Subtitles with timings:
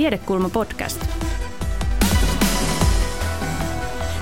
[0.00, 1.00] Tiedekulma podcast.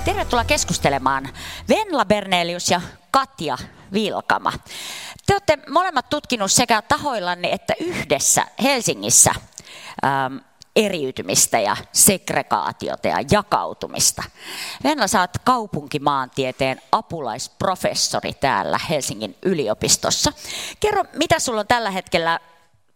[0.05, 1.29] Tervetuloa keskustelemaan
[1.69, 2.81] Venla Bernelius ja
[3.11, 3.59] Katja
[3.93, 4.53] Vilkama.
[5.27, 9.31] Te olette molemmat tutkinut sekä tahoillanne että yhdessä Helsingissä
[10.05, 10.37] ähm,
[10.77, 14.23] eriytymistä ja segregaatiota ja jakautumista.
[14.85, 20.33] Venla, oot kaupunkimaantieteen apulaisprofessori täällä Helsingin yliopistossa.
[20.81, 22.41] Kerro, mitä sulla on tällä hetkellä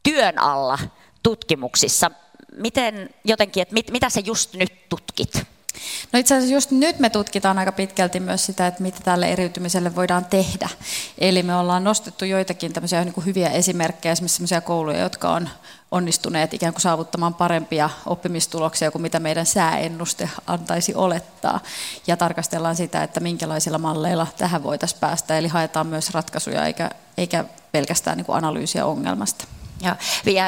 [0.02, 0.78] työn alla
[1.22, 2.10] tutkimuksissa?
[2.56, 5.52] Miten jotenkin, että mit, mitä sä just nyt tutkit?
[6.12, 9.96] No itse asiassa just nyt me tutkitaan aika pitkälti myös sitä, että mitä tälle eriytymiselle
[9.96, 10.68] voidaan tehdä.
[11.18, 15.48] Eli me ollaan nostettu joitakin tämmöisiä niin kuin hyviä esimerkkejä, esimerkiksi sellaisia kouluja, jotka on
[15.90, 21.60] onnistuneet ikään kuin saavuttamaan parempia oppimistuloksia kuin mitä meidän sääennuste antaisi olettaa.
[22.06, 25.38] Ja tarkastellaan sitä, että minkälaisilla malleilla tähän voitaisiin päästä.
[25.38, 29.44] Eli haetaan myös ratkaisuja eikä, eikä pelkästään niin kuin analyysiä ongelmasta.
[29.82, 29.96] Ja,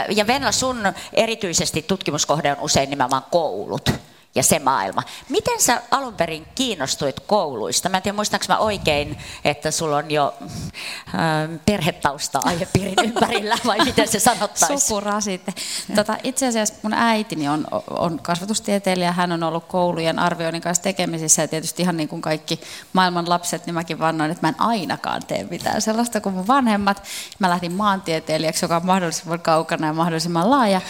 [0.08, 3.90] ja, Venla, sun erityisesti tutkimuskohde on usein nimenomaan koulut
[4.34, 5.02] ja se maailma.
[5.28, 7.88] Miten sä alun perin kiinnostuit kouluista?
[7.88, 13.78] Mä en tiedä, muistaaks mä oikein, että sulla on jo äh, perhetausta aihepiirin ympärillä, vai
[13.84, 14.80] miten se sanottaisiin?
[14.80, 15.54] Sukurasite.
[15.94, 21.42] Tota, itse asiassa mun äitini on, on kasvatustieteilijä, hän on ollut koulujen arvioinnin kanssa tekemisissä,
[21.42, 22.60] ja tietysti ihan niin kuin kaikki
[22.92, 27.02] maailman lapset, niin mäkin vannoin, että mä en ainakaan tee mitään sellaista kuin mun vanhemmat.
[27.38, 30.80] Mä lähdin maantieteilijäksi, joka on mahdollisimman kaukana ja mahdollisimman laaja,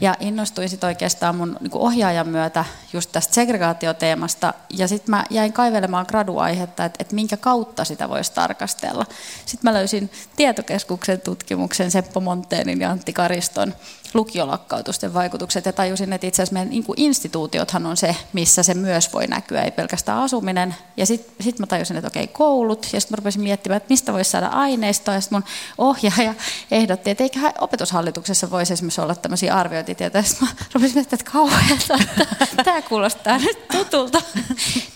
[0.00, 4.54] ja innostuin sitten oikeastaan mun niin ohjaajan myötä just tästä segregaatioteemasta.
[4.70, 9.06] Ja sitten mä jäin kaivelemaan graduaihetta, että, että minkä kautta sitä voisi tarkastella.
[9.46, 13.74] Sitten mä löysin tietokeskuksen tutkimuksen Seppo Monteenin ja Antti Kariston
[14.14, 15.66] lukiolakkautusten vaikutukset.
[15.66, 19.62] Ja tajusin, että itse asiassa meidän niin instituutiothan on se, missä se myös voi näkyä,
[19.62, 20.74] ei pelkästään asuminen.
[20.96, 24.12] Ja sitten sit mä tajusin, että okei, koulut, ja sitten mä rupesin miettimään, että mistä
[24.12, 25.44] voisi saada aineistoa, ja sitten mun
[25.78, 26.34] ohjaaja
[26.70, 31.32] ehdotti, että eikä opetushallituksessa voisi esimerkiksi olla tämmöisiä arviointitietoja, ja sitten mä rupesin miettimään, että
[31.32, 31.98] kauheata,
[32.40, 34.22] että tämä kuulostaa nyt tutulta.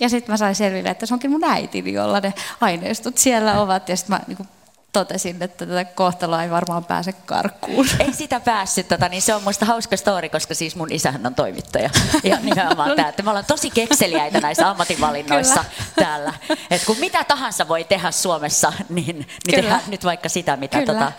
[0.00, 3.88] Ja sitten mä sain selville, että se onkin mun äitini, jolla ne aineistot siellä ovat,
[3.88, 4.48] ja sitten mä niin
[4.98, 7.86] totesin, että tätä kohtaloa ei varmaan pääse karkuun.
[7.98, 11.34] Ei sitä päässyt, tota, niin se on muista hauska story, koska siis mun isähän on
[11.34, 11.90] toimittaja.
[12.24, 16.06] Ja nimenomaan tämä, että me ollaan tosi kekseliäitä näissä ammatinvalinnoissa Kyllä.
[16.06, 16.34] täällä.
[16.70, 21.12] Et kun mitä tahansa voi tehdä Suomessa, niin, niin tehdään nyt vaikka sitä, mitä, tota,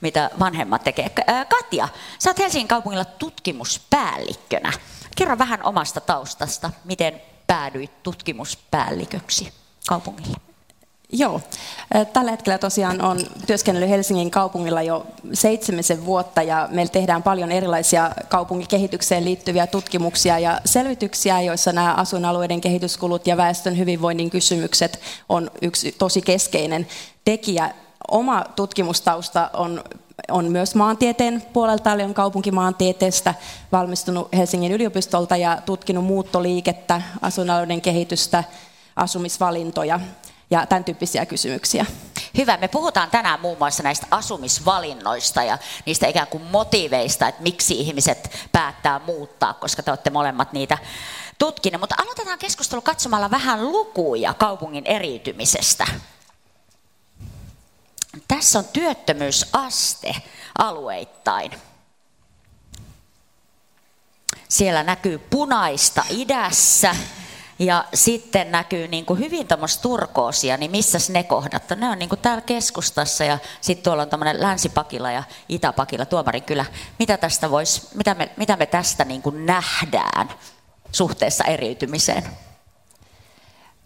[0.00, 1.10] mitä vanhemmat tekee.
[1.48, 1.88] Katja,
[2.18, 4.72] sä oot Helsingin kaupungilla tutkimuspäällikkönä.
[5.16, 9.52] Kerro vähän omasta taustasta, miten päädyit tutkimuspäälliköksi
[9.88, 10.51] kaupungille.
[11.12, 11.40] Joo.
[12.12, 18.10] Tällä hetkellä tosiaan on työskennellyt Helsingin kaupungilla jo seitsemisen vuotta ja meillä tehdään paljon erilaisia
[18.28, 25.92] kaupunkikehitykseen liittyviä tutkimuksia ja selvityksiä, joissa nämä asuinalueiden kehityskulut ja väestön hyvinvoinnin kysymykset on yksi
[25.98, 26.86] tosi keskeinen
[27.24, 27.74] tekijä.
[28.10, 29.84] Oma tutkimustausta on
[30.30, 33.34] on myös maantieteen puolelta, eli on kaupunkimaantieteestä
[33.72, 38.44] valmistunut Helsingin yliopistolta ja tutkinut muuttoliikettä, asuinalueiden kehitystä,
[38.96, 40.00] asumisvalintoja
[40.52, 41.86] ja tämän tyyppisiä kysymyksiä.
[42.38, 42.56] Hyvä.
[42.56, 48.48] Me puhutaan tänään muun muassa näistä asumisvalinnoista ja niistä ikään kuin motiiveista, että miksi ihmiset
[48.52, 50.78] päättää muuttaa, koska te olette molemmat niitä
[51.38, 51.80] tutkineet.
[51.80, 55.86] Mutta aloitetaan keskustelu katsomalla vähän lukuja kaupungin eriytymisestä.
[58.28, 60.14] Tässä on työttömyysaste
[60.58, 61.52] alueittain.
[64.48, 66.96] Siellä näkyy punaista idässä,
[67.58, 71.62] ja sitten näkyy niin kuin hyvin tämmöistä turkoosia, niin missä ne kohdat?
[71.76, 76.42] Ne on niin kuin täällä keskustassa ja sitten tuolla on tämmöinen länsipakilla ja itäpakilla, tuomarin
[76.42, 76.64] kyllä.
[76.98, 80.28] Mitä, tästä vois, mitä, me, mitä me tästä niin kuin nähdään
[80.92, 82.24] suhteessa eriytymiseen?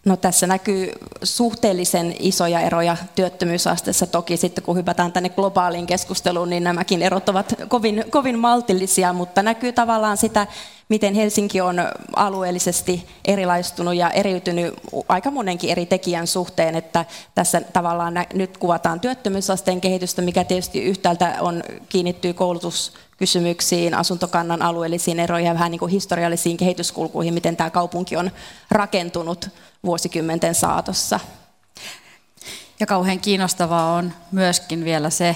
[0.05, 0.91] No tässä näkyy
[1.23, 4.07] suhteellisen isoja eroja työttömyysasteessa.
[4.07, 9.43] Toki sitten kun hypätään tänne globaaliin keskusteluun, niin nämäkin erot ovat kovin, kovin maltillisia, mutta
[9.43, 10.47] näkyy tavallaan sitä,
[10.89, 11.75] miten Helsinki on
[12.15, 14.73] alueellisesti erilaistunut ja eriytynyt
[15.09, 17.05] aika monenkin eri tekijän suhteen, että
[17.35, 25.47] tässä tavallaan nyt kuvataan työttömyysasteen kehitystä, mikä tietysti yhtäältä on, kiinnittyy koulutuskysymyksiin, asuntokannan alueellisiin eroihin
[25.47, 28.31] ja vähän niin kuin historiallisiin kehityskulkuihin, miten tämä kaupunki on
[28.71, 29.49] rakentunut
[29.85, 31.19] vuosikymmenten saatossa.
[32.79, 35.35] Ja kauhean kiinnostavaa on myöskin vielä se,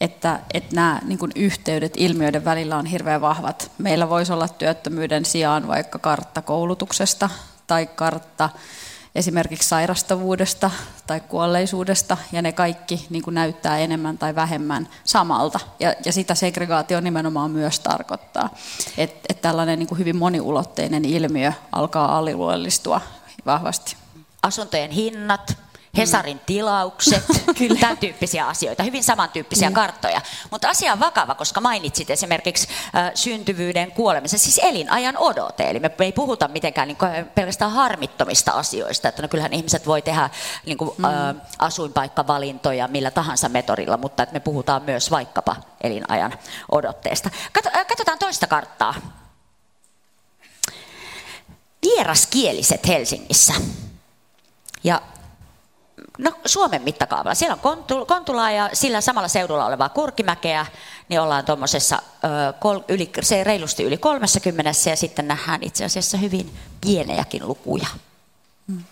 [0.00, 3.70] että, että nämä niin kuin yhteydet ilmiöiden välillä on hirveän vahvat.
[3.78, 7.30] Meillä voisi olla työttömyyden sijaan vaikka kartta koulutuksesta
[7.66, 8.48] tai kartta
[9.14, 10.70] esimerkiksi sairastavuudesta
[11.06, 15.60] tai kuolleisuudesta, ja ne kaikki niin kuin näyttää enemmän tai vähemmän samalta.
[15.80, 18.50] Ja, ja sitä segregaatio nimenomaan myös tarkoittaa,
[18.98, 23.00] että et tällainen niin kuin hyvin moniulotteinen ilmiö alkaa aliluollistua
[23.46, 23.96] vahvasti.
[24.42, 25.56] Asuntojen hinnat,
[25.96, 27.24] Hesarin tilaukset,
[27.80, 29.74] tämän tyyppisiä asioita, hyvin samantyyppisiä mm.
[29.74, 30.20] karttoja.
[30.50, 35.70] Mutta asia on vakava, koska mainitsit esimerkiksi äh, syntyvyyden kuolemisen, siis elinajan odote.
[35.70, 40.02] Eli me ei puhuta mitenkään niin kuin, pelkästään harmittomista asioista, että no kyllähän ihmiset voi
[40.02, 40.30] tehdä
[40.66, 41.04] niin kuin, mm.
[41.04, 46.32] äh, asuinpaikkavalintoja millä tahansa metodilla, mutta että me puhutaan myös vaikkapa elinajan
[46.72, 47.30] odotteesta.
[47.88, 48.94] Katsotaan toista karttaa.
[51.82, 53.54] Vieraskieliset Helsingissä.
[54.84, 55.02] Ja
[56.20, 57.34] No Suomen mittakaavalla.
[57.34, 60.66] Siellä on Kontula ja sillä samalla seudulla olevaa Kurkimäkeä,
[61.08, 62.02] niin ollaan tuommoisessa
[63.22, 67.86] se reilusti yli 30 ja sitten nähdään itse asiassa hyvin pienejäkin lukuja.
[68.66, 68.84] Hmm.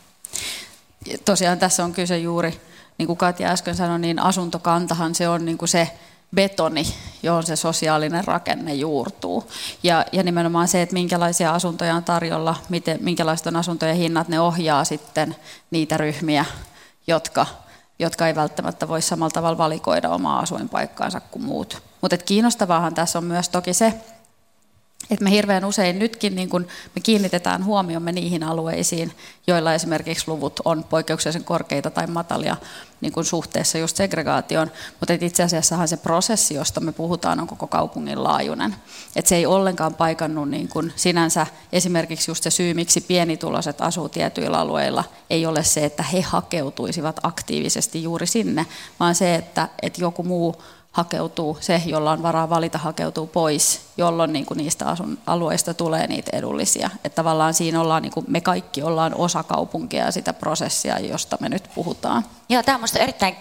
[1.24, 2.60] Tosiaan tässä on kyse juuri,
[2.98, 5.90] niin kuin Katja äsken sanoi, niin asuntokantahan se on niin kuin se
[6.34, 9.50] betoni, johon se sosiaalinen rakenne juurtuu.
[9.82, 14.40] Ja, ja nimenomaan se, että minkälaisia asuntoja on tarjolla, miten, minkälaiset on asuntojen hinnat, ne
[14.40, 15.36] ohjaa sitten
[15.70, 16.44] niitä ryhmiä,
[17.08, 17.46] jotka,
[17.98, 21.82] jotka ei välttämättä voi samalla tavalla valikoida omaa asuinpaikkaansa kuin muut.
[22.00, 23.94] Mutta kiinnostavaahan tässä on myös toki se,
[25.10, 29.12] että me hirveän usein nytkin niin kun me kiinnitetään huomiomme niihin alueisiin,
[29.46, 32.56] joilla esimerkiksi luvut on poikkeuksellisen korkeita tai matalia
[33.00, 34.70] niin kun suhteessa just segregaation,
[35.00, 38.74] mutta itse asiassahan se prosessi, josta me puhutaan, on koko kaupungin laajuinen.
[39.16, 41.46] Et se ei ollenkaan paikannut niin kun sinänsä.
[41.72, 47.20] Esimerkiksi just se syy, miksi pienituloiset asuu tietyillä alueilla, ei ole se, että he hakeutuisivat
[47.22, 48.66] aktiivisesti juuri sinne,
[49.00, 50.62] vaan se, että, että joku muu
[50.92, 56.06] hakeutuu, se, jolla on varaa valita, hakeutuu pois, jolloin niin kuin niistä asun, alueista tulee
[56.06, 56.90] niitä edullisia.
[57.04, 61.36] Että tavallaan siinä ollaan, niin kuin me kaikki ollaan osa kaupunkia ja sitä prosessia, josta
[61.40, 62.24] me nyt puhutaan.
[62.48, 63.36] Joo, tämä on erittäin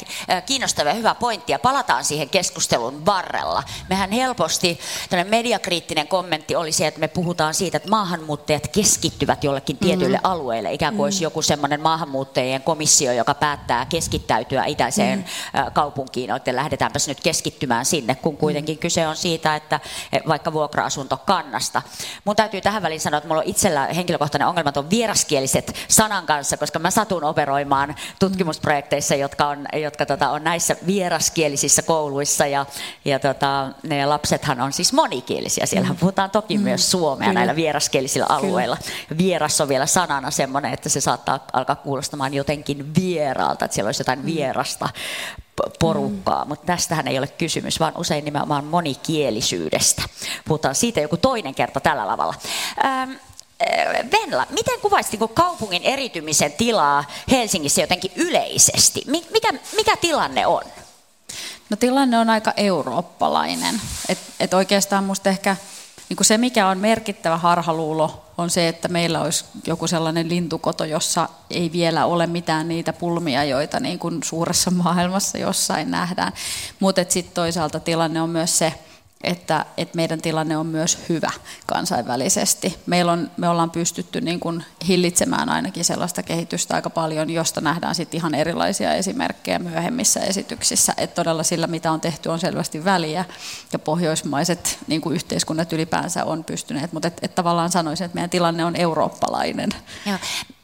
[0.45, 3.63] kiinnostava ja hyvä pointti ja palataan siihen keskustelun varrella.
[3.89, 9.77] Mehän helposti, tämmöinen mediakriittinen kommentti oli se, että me puhutaan siitä, että maahanmuuttajat keskittyvät jollekin
[9.77, 10.29] tietyille mm.
[10.31, 11.03] alueille, ikään kuin mm.
[11.03, 15.71] olisi joku semmoinen maahanmuuttajien komissio, joka päättää keskittäytyä itäiseen mm.
[15.73, 18.79] kaupunkiin, että lähdetäänpäs nyt keskittymään sinne, kun kuitenkin mm.
[18.79, 19.79] kyse on siitä, että
[20.27, 21.81] vaikka vuokra-asuntokannasta.
[22.25, 26.57] Mun täytyy tähän väliin sanoa, että mulla on itsellä henkilökohtainen ongelma on vieraskieliset sanan kanssa,
[26.57, 32.65] koska mä satun operoimaan tutkimusprojekteja opettajissa, jotka on, jotka tota, on näissä vieraskielisissä kouluissa ja,
[33.05, 35.65] ja tota, ne lapsethan on siis monikielisiä.
[35.65, 35.95] Siellä mm.
[35.95, 36.63] puhutaan toki mm.
[36.63, 37.39] myös suomea Kyllä.
[37.39, 38.77] näillä vieraskielisillä alueilla.
[38.77, 39.17] Kyllä.
[39.17, 44.01] Vieras on vielä sanana semmoinen, että se saattaa alkaa kuulostamaan jotenkin vieraalta, että siellä olisi
[44.01, 44.25] jotain mm.
[44.25, 44.89] vierasta
[45.79, 46.49] porukkaa, mm.
[46.49, 50.03] mutta tästähän ei ole kysymys, vaan usein nimenomaan monikielisyydestä.
[50.47, 52.33] Puhutaan siitä joku toinen kerta tällä lavalla.
[52.85, 53.11] Ähm,
[53.61, 59.03] Äh, Venla, miten kuvaisit niin kaupungin eritymisen tilaa Helsingissä jotenkin yleisesti?
[59.07, 60.61] Mikä, mikä tilanne on?
[61.69, 63.81] No tilanne on aika eurooppalainen.
[64.09, 65.55] Et, et oikeastaan minusta ehkä
[66.09, 71.29] niin se, mikä on merkittävä harhaluulo, on se, että meillä olisi joku sellainen lintukoto, jossa
[71.49, 76.33] ei vielä ole mitään niitä pulmia, joita niin kuin suuressa maailmassa jossain nähdään.
[76.79, 78.73] Mutta sitten toisaalta tilanne on myös se,
[79.23, 81.31] että, että meidän tilanne on myös hyvä
[81.65, 82.79] kansainvälisesti.
[82.85, 87.95] Meillä on, me ollaan pystytty niin kuin hillitsemään ainakin sellaista kehitystä aika paljon, josta nähdään
[87.95, 90.93] sitten ihan erilaisia esimerkkejä myöhemmissä esityksissä.
[90.97, 93.25] Että todella sillä, mitä on tehty, on selvästi väliä
[93.73, 96.93] ja pohjoismaiset niin kuin yhteiskunnat ylipäänsä on pystyneet.
[96.93, 99.69] Mutta et, et tavallaan sanoisin, että meidän tilanne on eurooppalainen.
[100.05, 100.17] Joo.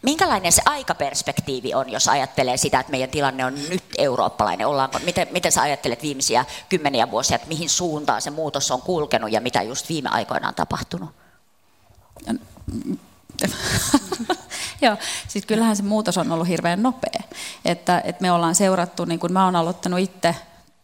[0.04, 4.68] Minkälainen se aikaperspektiivi on, jos ajattelee sitä, että meidän tilanne on nyt eurooppalainen?
[4.68, 9.32] Ollaanko, miten, miten sä ajattelet viimeisiä kymmeniä vuosia, että mihin suuntaan se muutos on kulkenut
[9.32, 11.10] ja mitä just viime aikoina on tapahtunut?
[14.82, 14.98] Joo,
[15.28, 17.24] siis kyllähän se muutos on ollut hirveän nopea.
[17.66, 20.36] Että, että me ollaan seurattu, niin kuin mä oon aloittanut itse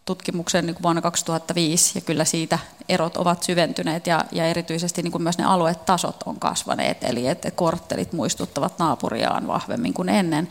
[0.10, 5.12] tutkimuksen niin kuin vuonna 2005 ja kyllä siitä erot ovat syventyneet ja, ja erityisesti niin
[5.12, 10.50] kuin myös ne aluetasot on kasvaneet, eli että korttelit muistuttavat naapuriaan vahvemmin kuin ennen.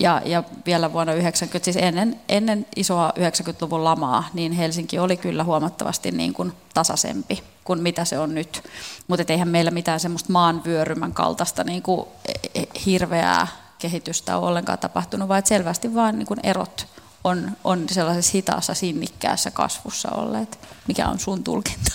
[0.00, 5.44] Ja, ja vielä vuonna 90, siis ennen, ennen isoa 90-luvun lamaa, niin Helsinki oli kyllä
[5.44, 8.62] huomattavasti niin kuin tasaisempi kuin mitä se on nyt.
[9.08, 13.46] Mutta eihän meillä mitään semmoista maanvyörymän kaltaista niin kuin e, e, hirveää
[13.78, 16.86] kehitystä ole ollenkaan tapahtunut, vaan selvästi vaan niin kuin erot
[17.24, 20.58] on, on sellaisessa hitaassa sinnikkäässä kasvussa olleet.
[20.88, 21.90] Mikä on sun tulkinta?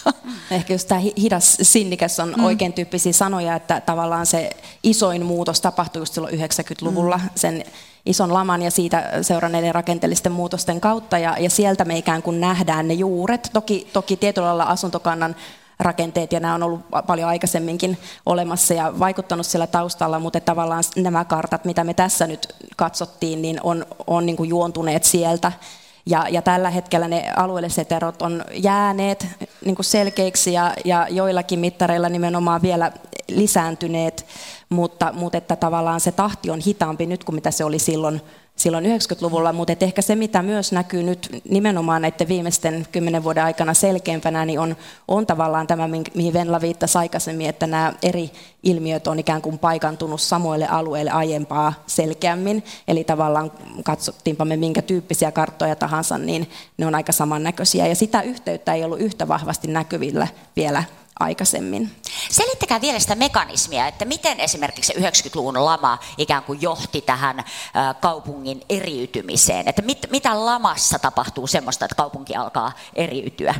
[0.52, 2.44] Ehkä just tämä hidas sinnikäs on mm.
[2.44, 4.50] oikein tyyppisiä sanoja, että tavallaan se
[4.84, 7.30] isoin muutos tapahtui just silloin 90-luvulla mm.
[7.36, 7.66] sen
[8.06, 11.18] ison laman ja siitä seuranneiden rakenteellisten muutosten kautta.
[11.18, 13.50] Ja, ja sieltä me ikään kuin nähdään ne juuret.
[13.54, 15.36] Toki, toki tietyllä lailla asuntokannan
[15.84, 21.26] rakenteet ja nämä on ollut paljon aikaisemminkin olemassa ja vaikuttanut siellä taustalla, mutta tavallaan nämä
[21.26, 25.52] kartat, mitä me tässä nyt katsottiin, niin on, on niin kuin juontuneet sieltä.
[26.06, 29.28] Ja, ja tällä hetkellä ne alueelliset erot on jääneet
[29.66, 32.92] niin kuin selkeiksi ja, ja joillakin mittareilla nimenomaan vielä
[33.28, 34.26] lisääntyneet.
[34.74, 38.22] Mutta, mutta että tavallaan se tahti on hitaampi nyt kuin mitä se oli silloin
[38.56, 43.74] silloin 90-luvulla, mutta ehkä se, mitä myös näkyy nyt nimenomaan näiden viimeisten kymmenen vuoden aikana
[43.74, 44.76] selkeämpänä, niin on,
[45.08, 48.32] on tavallaan tämä, mihin Venla viittasi aikaisemmin, että nämä eri
[48.64, 52.64] ilmiöt on ikään kuin paikantunut samoille alueille aiempaa selkeämmin.
[52.88, 53.52] Eli tavallaan
[53.84, 57.88] katsottiinpa me minkä tyyppisiä karttoja tahansa, niin ne on aika samannäköisiä.
[57.88, 60.84] Ja sitä yhteyttä ei ollut yhtä vahvasti näkyvillä vielä
[61.20, 61.96] aikaisemmin.
[62.30, 67.44] Selittäkää vielä sitä mekanismia, että miten esimerkiksi 90-luvun lama ikään kuin johti tähän
[68.02, 69.68] kaupungin eriytymiseen.
[69.68, 73.56] Että mit, mitä lamassa tapahtuu semmoista, että kaupunki alkaa eriytyä?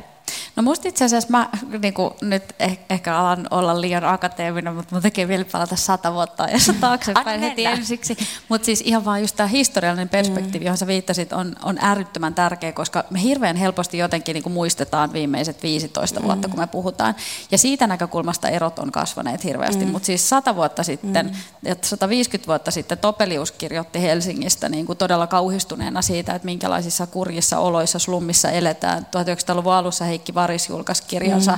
[0.56, 1.50] No musta itse asiassa mä
[1.82, 6.14] niin kuin, nyt eh, ehkä alan olla liian akateeminen, mutta mun tekee vielä palata sata
[6.14, 8.18] vuotta ajassa taaksepäin heti ensiksi.
[8.50, 10.66] Mutta siis ihan vaan just tämä historiallinen perspektiivi, mm.
[10.66, 15.14] johon sä viittasit, on, on äärettömän tärkeä, koska me hirveän helposti jotenkin niin kuin muistetaan
[15.14, 16.26] viimeiset 15 mm.
[16.26, 17.16] vuotta, kun me puhutaan.
[17.52, 19.86] Ja siitä näkökulmasta erot on kasvaneet hirveästi.
[19.86, 19.92] Mm.
[19.92, 21.26] Mutta siis sata vuotta sitten,
[21.66, 21.76] mm.
[21.82, 28.00] 150 vuotta sitten Topelius kirjoitti Helsingistä niin kuin todella kauhistuneena siitä, että minkälaisissa kurjissa oloissa
[28.00, 29.04] slummissa eletään.
[29.04, 31.58] 1900-luvun alussa Heikki Varis julkaisi kirjansa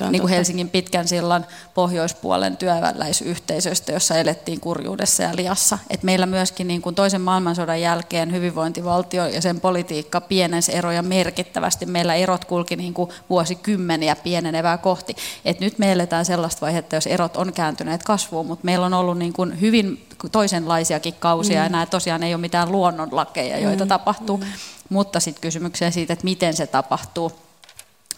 [0.00, 5.78] mm, niin kuin Helsingin pitkän sillan pohjoispuolen työväenläisyhteisöstä, jossa elettiin kurjuudessa ja liassa.
[5.90, 11.86] Et meillä myöskin niin kuin toisen maailmansodan jälkeen hyvinvointivaltio ja sen politiikka pienensi eroja merkittävästi.
[11.86, 15.16] Meillä erot kulki niin kuin vuosikymmeniä pienenevää kohti.
[15.44, 19.18] Et nyt me eletään sellaista vaihetta, jos erot on kääntyneet kasvuun, mutta meillä on ollut
[19.18, 21.64] niin kuin hyvin toisenlaisiakin kausia, mm.
[21.64, 23.88] ja nämä tosiaan ei ole mitään luonnonlakeja, joita mm.
[23.88, 24.36] tapahtuu.
[24.36, 24.44] Mm.
[24.88, 27.32] Mutta sitten kysymyksiä siitä, että miten se tapahtuu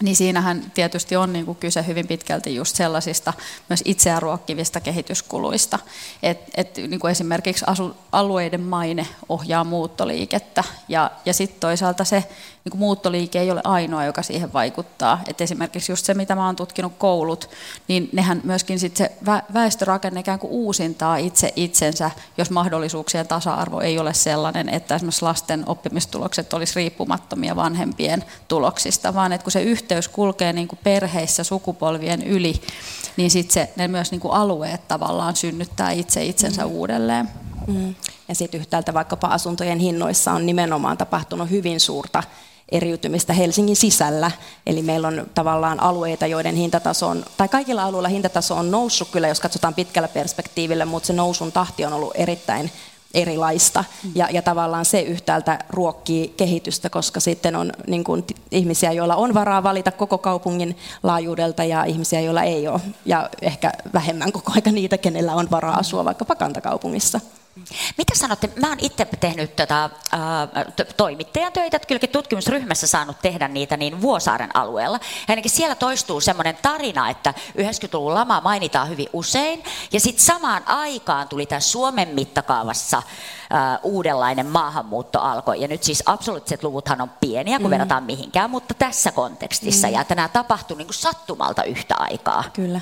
[0.02, 3.32] niin siinähän tietysti on niin kuin kyse hyvin pitkälti just sellaisista
[3.68, 5.78] myös itseään ruokkivista kehityskuluista.
[6.22, 12.24] Et, et niin kuin esimerkiksi asu, alueiden maine ohjaa muuttoliikettä ja, ja sitten toisaalta se
[12.64, 15.22] niin kuin muuttoliike ei ole ainoa, joka siihen vaikuttaa.
[15.28, 17.50] Et esimerkiksi just se, mitä mä oon tutkinut koulut,
[17.88, 19.12] niin nehän myöskin sit se
[19.54, 25.64] väestörakenne ikään kuin uusintaa itse itsensä, jos mahdollisuuksien tasa-arvo ei ole sellainen, että esimerkiksi lasten
[25.66, 32.22] oppimistulokset olisi riippumattomia vanhempien tuloksista, vaan että kun se yhteys kulkee niin kuin perheissä sukupolvien
[32.22, 32.62] yli,
[33.16, 36.70] niin sitten se, ne myös niin kuin alueet tavallaan synnyttää itse itsensä mm.
[36.72, 37.28] uudelleen.
[37.66, 37.94] Mm.
[38.28, 42.22] Ja sitten yhtäältä vaikkapa asuntojen hinnoissa on nimenomaan tapahtunut hyvin suurta
[42.72, 44.30] eriytymistä Helsingin sisällä.
[44.66, 49.28] Eli meillä on tavallaan alueita, joiden hintataso on, tai kaikilla alueilla hintataso on noussut kyllä,
[49.28, 52.70] jos katsotaan pitkällä perspektiivillä, mutta se nousun tahti on ollut erittäin
[53.14, 53.84] erilaista.
[54.14, 59.34] Ja, ja tavallaan se yhtäältä ruokkii kehitystä, koska sitten on niin kuin, ihmisiä, joilla on
[59.34, 62.80] varaa valita koko kaupungin laajuudelta ja ihmisiä, joilla ei ole.
[63.04, 67.20] Ja ehkä vähemmän koko aika niitä, kenellä on varaa asua vaikkapa kantakaupungissa.
[67.98, 68.50] Mitä sanotte?
[68.60, 69.90] Mä oon itse tehnyt tota, äh,
[70.96, 74.96] toimittajan töitä, kylläkin tutkimusryhmässä saanut tehdä niitä niin Vuosaaren alueella.
[75.02, 79.64] Ja ainakin siellä toistuu semmoinen tarina, että 90-luvun lama mainitaan hyvin usein.
[79.92, 85.60] Ja sitten samaan aikaan tuli tämä Suomen mittakaavassa äh, uudenlainen maahanmuutto alkoi.
[85.60, 87.70] Ja nyt siis absoluuttiset luvuthan on pieniä, kun mm.
[87.70, 89.86] verrataan mihinkään, mutta tässä kontekstissa.
[89.86, 89.92] Mm.
[89.92, 92.44] Ja että nämä tapahtui niin kuin sattumalta yhtä aikaa.
[92.52, 92.80] Kyllä.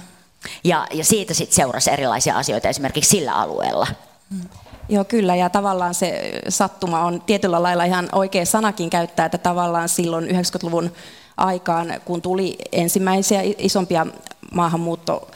[0.65, 3.87] Ja, ja siitä sitten seurasi erilaisia asioita esimerkiksi sillä alueella.
[4.31, 4.49] Mm.
[4.89, 9.89] Joo, kyllä, ja tavallaan se sattuma on tietyllä lailla ihan oikea sanakin käyttää, että tavallaan
[9.89, 10.93] silloin 90-luvun
[11.37, 14.07] aikaan, kun tuli ensimmäisiä isompia
[14.55, 15.31] maahanmuutto,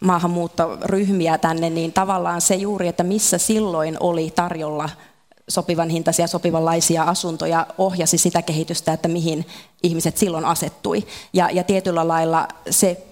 [0.00, 4.90] maahanmuuttoryhmiä tänne, niin tavallaan se juuri, että missä silloin oli tarjolla
[5.48, 9.46] sopivan hintaisia, sopivanlaisia asuntoja, ohjasi sitä kehitystä, että mihin
[9.82, 11.06] ihmiset silloin asettui.
[11.32, 13.02] Ja, ja tietyllä lailla se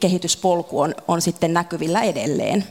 [0.00, 2.64] kehityspolku on, on sitten näkyvillä edelleen.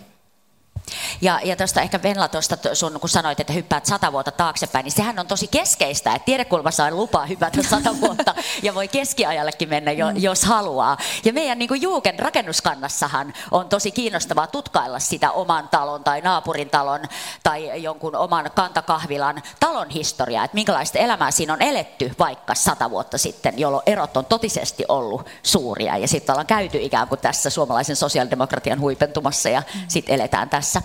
[1.22, 4.92] Ja, ja tuosta ehkä Venla tuosta sun, kun sanoit, että hyppäät sata vuotta taaksepäin, niin
[4.92, 9.92] sehän on tosi keskeistä, että tiedekulmassa on lupa hypätä sata vuotta ja voi keskiajallekin mennä,
[9.92, 10.18] jo, mm.
[10.18, 10.98] jos haluaa.
[11.26, 17.02] Ja meidän niin Juuken rakennuskannassahan on tosi kiinnostavaa tutkailla sitä oman talon tai naapurin talon
[17.44, 23.18] tai jonkun oman kantakahvilan talon historiaa, että minkälaista elämää siinä on eletty vaikka sata vuotta
[23.18, 25.98] sitten, jolloin erot on totisesti ollut suuria.
[25.98, 29.82] Ja sitten ollaan käyty ikään kuin tässä suomalaisen sosiaalidemokratian huipentumassa ja mm.
[29.88, 30.82] sitten eletään tässä tässä.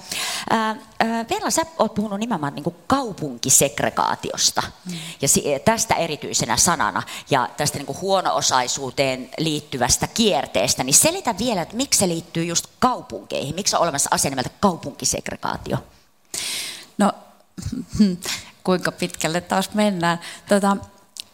[1.31, 4.97] Vella, sä oot puhunut nimenomaan niin kaupunkisegregaatiosta mm.
[5.21, 5.29] ja
[5.65, 12.09] tästä erityisenä sanana ja tästä niin huono-osaisuuteen liittyvästä kierteestä, niin selitä vielä, että miksi se
[12.09, 15.79] liittyy just kaupunkeihin, miksi on olemassa asia nimeltä kaupunkisegregaatio?
[16.99, 17.13] No,
[18.65, 20.21] kuinka pitkälle taas mennään.
[20.49, 20.77] Tota,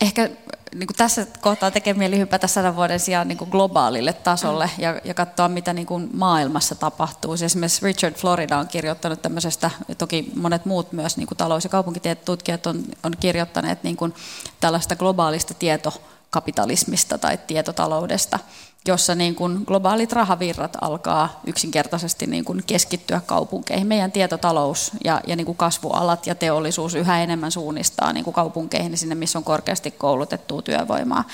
[0.04, 0.30] ehkä
[0.74, 5.00] niin kuin tässä kohtaa tekee mieli hypätä sadan vuoden sijaan niin kuin globaalille tasolle ja,
[5.04, 7.36] ja katsoa, mitä niin kuin maailmassa tapahtuu.
[7.36, 11.70] Siis esimerkiksi Richard Florida on kirjoittanut tämmöisestä, toki monet muut myös niin kuin talous- ja
[11.70, 14.14] kaupunkitutkijat on, on kirjoittaneet niin kuin
[14.60, 18.38] tällaista globaalista tietokapitalismista tai tietotaloudesta.
[18.88, 23.86] Jossa niin kuin globaalit rahavirrat alkaa yksinkertaisesti niin kuin keskittyä kaupunkeihin.
[23.86, 28.90] Meidän tietotalous ja, ja niin kuin kasvualat ja teollisuus yhä enemmän suunnistaa niin kuin kaupunkeihin
[28.90, 31.24] niin sinne, missä on korkeasti koulutettua työvoimaa.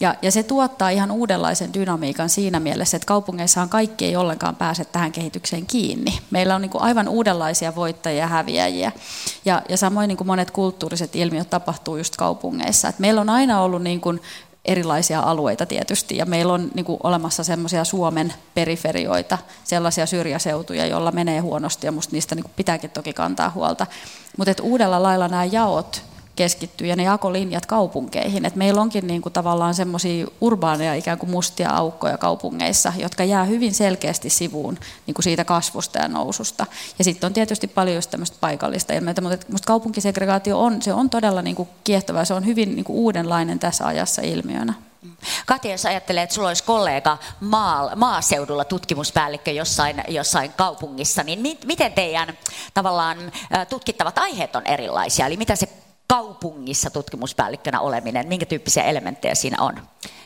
[0.00, 4.84] Ja, ja se tuottaa ihan uudenlaisen dynamiikan siinä mielessä, että kaupungeissahan kaikki ei ollenkaan pääse
[4.84, 6.18] tähän kehitykseen kiinni.
[6.30, 8.92] Meillä on niin kuin aivan uudenlaisia voittajia ja häviäjiä.
[9.44, 12.88] Ja, ja samoin niin kuin monet kulttuuriset ilmiöt tapahtuu just kaupungeissa.
[12.88, 14.20] Et meillä on aina ollut niin kuin
[14.68, 21.12] erilaisia alueita tietysti, ja meillä on niin kuin, olemassa semmoisia Suomen periferioita, sellaisia syrjäseutuja, joilla
[21.12, 23.86] menee huonosti, ja musta niistä niin kuin, pitääkin toki kantaa huolta.
[24.36, 26.02] Mutta uudella lailla nämä jaot
[26.38, 28.44] keskittyy ja ne jakolinjat kaupunkeihin.
[28.44, 33.44] Et meillä onkin niin kuin tavallaan semmoisia urbaaneja ikään kuin mustia aukkoja kaupungeissa, jotka jää
[33.44, 36.66] hyvin selkeästi sivuun niin kuin siitä kasvusta ja noususta.
[36.98, 41.42] Ja sitten on tietysti paljon tämmöistä paikallista ilmiötä, mutta musta kaupunkisegregaatio on, se on todella
[41.42, 44.74] niin kuin kiehtova se on hyvin niin kuin uudenlainen tässä ajassa ilmiönä.
[45.46, 51.58] Katja, jos ajattelee, että sulla olisi kollega maa, maaseudulla tutkimuspäällikkö jossain, jossain kaupungissa, niin mi,
[51.64, 52.38] miten teidän
[52.74, 53.18] tavallaan
[53.68, 55.26] tutkittavat aiheet on erilaisia?
[55.26, 55.68] Eli mitä se
[56.08, 59.74] kaupungissa tutkimuspäällikkönä oleminen, minkä tyyppisiä elementtejä siinä on?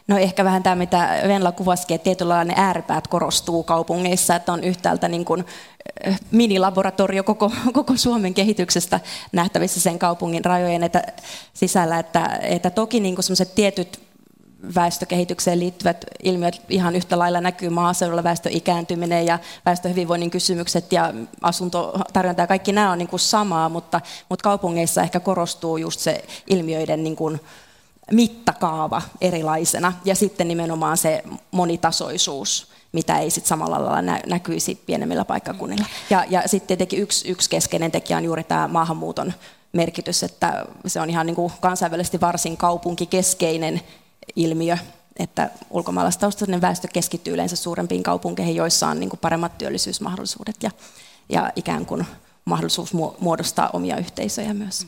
[0.08, 5.08] No ehkä vähän tämä, mitä Venla kuvasikin, että tietynlainen ääripäät korostuu kaupungeissa, että on yhtäältä
[5.08, 5.44] niin kuin
[6.04, 9.00] eh, minilaboratorio koko, koko Suomen kehityksestä
[9.32, 11.02] nähtävissä sen kaupungin rajojen että
[11.54, 13.24] sisällä, että, että toki niin kuin
[13.54, 14.11] tietyt
[14.74, 22.42] väestökehitykseen liittyvät ilmiöt ihan yhtä lailla näkyy maaseudulla, väestön ikääntyminen ja väestöhyvinvoinnin kysymykset ja asuntotarjonta
[22.42, 27.04] ja kaikki nämä on niin kuin samaa, mutta, mutta kaupungeissa ehkä korostuu just se ilmiöiden
[27.04, 27.40] niin kuin
[28.12, 35.86] mittakaava erilaisena ja sitten nimenomaan se monitasoisuus mitä ei sit samalla lailla näkyisi pienemmillä paikkakunnilla.
[36.10, 39.32] Ja, ja sitten tietenkin yksi, yksi keskeinen tekijä on juuri tämä maahanmuuton
[39.72, 43.80] merkitys, että se on ihan niin kuin kansainvälisesti varsin kaupunkikeskeinen
[44.36, 44.76] ilmiö,
[45.18, 50.70] että ulkomaalaistaustainen väestö keskittyy yleensä suurempiin kaupunkeihin, joissa on niin kuin paremmat työllisyysmahdollisuudet ja,
[51.28, 52.06] ja ikään kuin
[52.44, 54.86] mahdollisuus muodostaa omia yhteisöjä myös.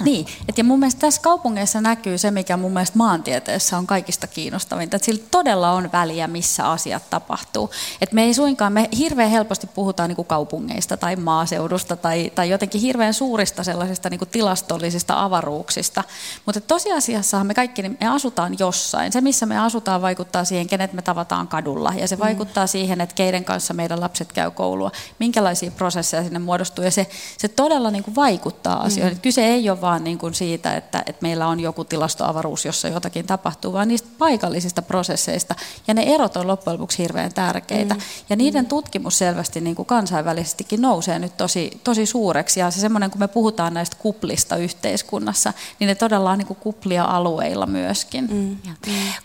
[0.00, 4.26] Niin, et ja mun mielestä tässä kaupungeissa näkyy se, mikä mun mielestä maantieteessä on kaikista
[4.26, 7.70] kiinnostavinta, että sillä todella on väliä, missä asiat tapahtuu.
[8.00, 12.50] Et me ei suinkaan, me hirveän helposti puhutaan niin kuin kaupungeista tai maaseudusta tai, tai
[12.50, 16.04] jotenkin hirveän suurista sellaisista niin kuin tilastollisista avaruuksista,
[16.46, 19.12] mutta tosiasiassa me kaikki niin me asutaan jossain.
[19.12, 22.20] Se, missä me asutaan, vaikuttaa siihen, kenet me tavataan kadulla ja se mm.
[22.20, 27.06] vaikuttaa siihen, että keiden kanssa meidän lapset käy koulua, minkälaisia prosesseja sinne muodostuu ja se,
[27.38, 29.16] se todella niin kuin vaikuttaa asioihin.
[29.16, 29.20] Mm.
[29.20, 32.88] Kyse ei ole ole vaan niin kuin siitä, että, että meillä on joku tilastoavaruus, jossa
[32.88, 35.54] jotakin tapahtuu, vaan niistä paikallisista prosesseista.
[35.86, 37.94] Ja ne erot on loppujen lopuksi hirveän tärkeitä.
[37.94, 38.00] Mm.
[38.30, 38.68] Ja niiden mm.
[38.68, 42.60] tutkimus selvästi niin kuin kansainvälisestikin nousee nyt tosi, tosi suureksi.
[42.60, 46.60] Ja se semmoinen, kun me puhutaan näistä kuplista yhteiskunnassa, niin ne todella on niin kuin
[46.60, 48.28] kuplia alueilla myöskin.
[48.30, 48.56] Mm.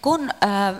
[0.01, 0.75] Kun äh,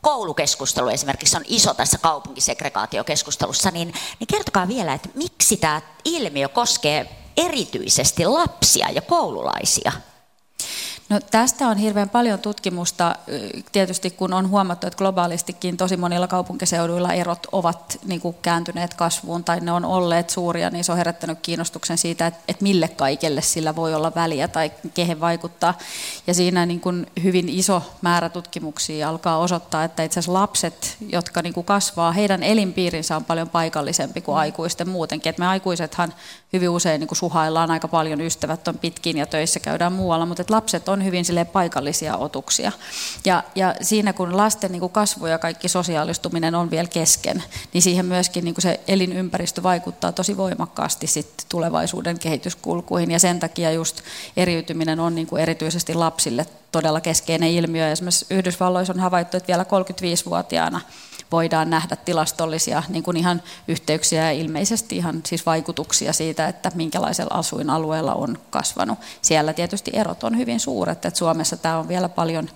[0.00, 7.25] koulukeskustelu esimerkiksi on iso tässä kaupunkisegregaatiokeskustelussa, niin, niin kertokaa vielä, että miksi tämä ilmiö koskee
[7.36, 9.92] erityisesti lapsia ja koululaisia?
[11.08, 13.16] No, tästä on hirveän paljon tutkimusta,
[13.72, 19.44] tietysti kun on huomattu, että globaalistikin tosi monilla kaupunkiseuduilla erot ovat niin kuin kääntyneet kasvuun
[19.44, 23.42] tai ne on olleet suuria, niin se on herättänyt kiinnostuksen siitä, että, että mille kaikelle
[23.42, 25.78] sillä voi olla väliä tai kehen vaikuttaa.
[26.26, 31.42] Ja siinä niin kuin hyvin iso määrä tutkimuksia alkaa osoittaa, että itse asiassa lapset, jotka
[31.42, 35.30] niin kuin kasvaa, heidän elinpiirinsä on paljon paikallisempi kuin aikuisten muutenkin.
[35.30, 36.14] Että me aikuisethan
[36.52, 40.42] hyvin usein niin kuin suhaillaan aika paljon, ystävät on pitkin ja töissä käydään muualla, mutta
[40.42, 42.72] että lapset on hyvin sille paikallisia otuksia.
[43.24, 47.82] Ja, ja siinä kun lasten niin kuin kasvu ja kaikki sosiaalistuminen on vielä kesken, niin
[47.82, 53.70] siihen myöskin niin kuin se elinympäristö vaikuttaa tosi voimakkaasti sit tulevaisuuden kehityskulkuihin ja sen takia
[53.72, 54.00] just
[54.36, 57.90] eriytyminen on niin kuin erityisesti lapsille todella keskeinen ilmiö.
[57.90, 60.80] Esimerkiksi Yhdysvalloissa on havaittu, että vielä 35-vuotiaana
[61.32, 67.34] voidaan nähdä tilastollisia niin kuin ihan yhteyksiä ja ilmeisesti ihan siis vaikutuksia siitä, että minkälaisella
[67.34, 68.98] asuinalueella on kasvanut.
[69.22, 72.48] Siellä tietysti erot on hyvin suuret, että Suomessa tämä on vielä paljon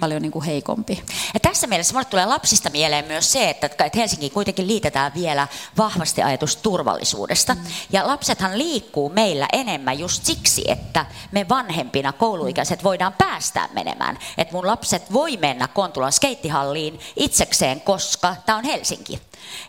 [0.00, 1.02] paljon niin kuin heikompi.
[1.34, 5.48] Ja tässä mielessä minulle tulee lapsista mieleen myös se, että, että Helsinki kuitenkin liitetään vielä
[5.78, 7.54] vahvasti ajatus turvallisuudesta.
[7.54, 7.60] Mm.
[7.92, 14.18] Ja lapsethan liikkuu meillä enemmän just siksi, että me vanhempina kouluikäiset voidaan päästää menemään.
[14.38, 19.20] Että mun lapset voi mennä Kontulan skeittihalliin itsekseen, koska tämä on Helsinki.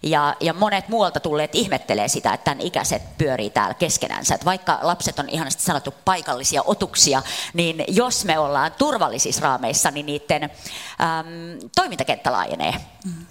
[0.04, 4.36] Ja, ja monet muualta tulleet ihmettelee sitä, että tämän ikäiset pyörii täällä keskenänsä.
[4.36, 7.22] Että vaikka lapset on ihanasti sanottu paikallisia otuksia,
[7.54, 10.50] niin jos me ollaan turvallisissa raameissa, niin niiden äm,
[11.76, 12.74] toimintakenttä laajenee.
[13.06, 13.26] Mm.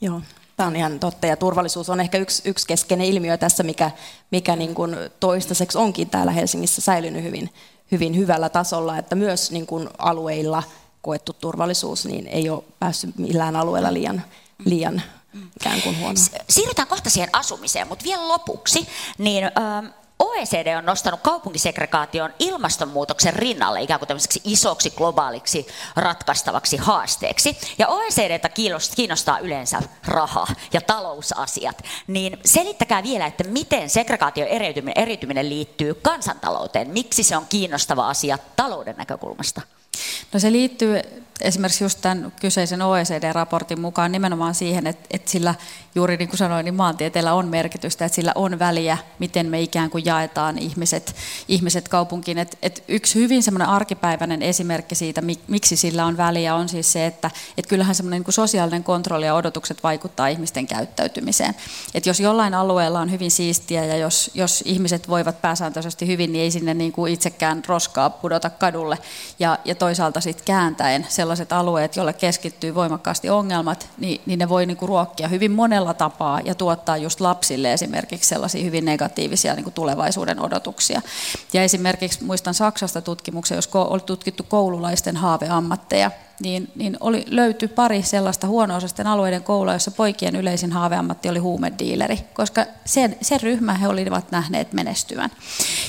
[0.00, 0.20] Joo.
[0.56, 3.90] Tämä on ihan totta ja turvallisuus on ehkä yksi, yksi keskeinen ilmiö tässä, mikä,
[4.30, 7.50] mikä niin kuin toistaiseksi onkin täällä Helsingissä säilynyt hyvin,
[7.92, 10.62] hyvin hyvällä tasolla, että myös niin kuin alueilla
[11.02, 14.22] koettu turvallisuus, niin ei ole päässyt millään alueella liian,
[14.64, 15.02] liian
[15.60, 16.14] ikään kuin huono.
[16.48, 18.88] Siirrytään kohta siihen asumiseen, mutta vielä lopuksi,
[19.18, 19.86] niin ähm,
[20.18, 27.58] OECD on nostanut kaupunkisegregaation ilmastonmuutoksen rinnalle ikään kuin tämmöiseksi isoksi globaaliksi ratkaistavaksi haasteeksi.
[27.78, 28.50] Ja OECDtä
[28.96, 31.82] kiinnostaa yleensä raha ja talousasiat.
[32.06, 36.90] Niin selittäkää vielä, että miten segregaation eriytyminen, eriytyminen liittyy kansantalouteen.
[36.90, 39.60] Miksi se on kiinnostava asia talouden näkökulmasta?
[40.32, 41.02] No se liittyy
[41.40, 45.54] esimerkiksi just tämän kyseisen OECD-raportin mukaan nimenomaan siihen, että, että sillä
[45.94, 49.90] juuri niin kuin sanoin, niin maantieteellä on merkitystä, että sillä on väliä, miten me ikään
[49.90, 51.16] kuin jaetaan ihmiset,
[51.48, 52.38] ihmiset kaupunkiin.
[52.38, 57.06] Et, et yksi hyvin semmoinen arkipäiväinen esimerkki siitä, miksi sillä on väliä, on siis se,
[57.06, 61.54] että et kyllähän semmoinen niin sosiaalinen kontrolli ja odotukset vaikuttaa ihmisten käyttäytymiseen.
[61.94, 66.42] Et jos jollain alueella on hyvin siistiä ja jos, jos ihmiset voivat pääsääntöisesti hyvin, niin
[66.42, 68.98] ei sinne niin kuin itsekään roskaa pudota kadulle.
[69.38, 74.66] Ja, ja toisaalta sitten kääntäen sellaiset alueet, joille keskittyy voimakkaasti ongelmat, niin, niin ne voi
[74.66, 79.64] niin kuin ruokkia hyvin monella tapaa ja tuottaa just lapsille esimerkiksi sellaisia hyvin negatiivisia niin
[79.64, 81.02] kuin tulevaisuuden odotuksia.
[81.52, 86.10] Ja esimerkiksi muistan Saksasta tutkimuksen, jos oli tutkittu koululaisten haaveammatteja,
[86.42, 92.18] niin, niin oli, löytyi pari sellaista huono-osaisten alueiden koulua, jossa poikien yleisin haaveammatti oli huumediileri,
[92.34, 95.30] koska sen, sen ryhmän he olivat nähneet menestyvän.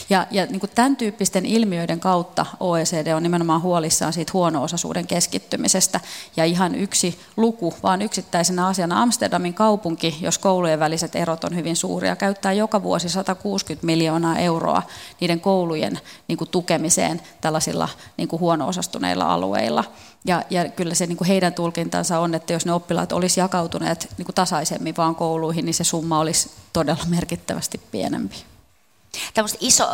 [0.10, 6.00] Ja, ja niin kuin tämän tyyppisten ilmiöiden kautta OECD on nimenomaan huolissaan siitä huono-osaisuuden keskittymisestä.
[6.38, 11.76] Ja ihan yksi luku, vaan yksittäisenä asiana Amsterdamin kaupunki, jos koulujen väliset erot on hyvin
[11.76, 14.84] suuria, käyttää joka vuosi 160 miljoonaa euroa
[15.20, 19.84] niiden koulujen niin kuin tukemiseen tällaisilla niin kuin huono-osastuneilla alueilla.
[20.26, 24.08] Ja, ja kyllä se niin kuin heidän tulkintansa on, että jos ne oppilaat olisi jakautuneet
[24.18, 28.36] niin kuin tasaisemmin vaan kouluihin, niin se summa olisi todella merkittävästi pienempi.
[29.60, 29.88] Iso,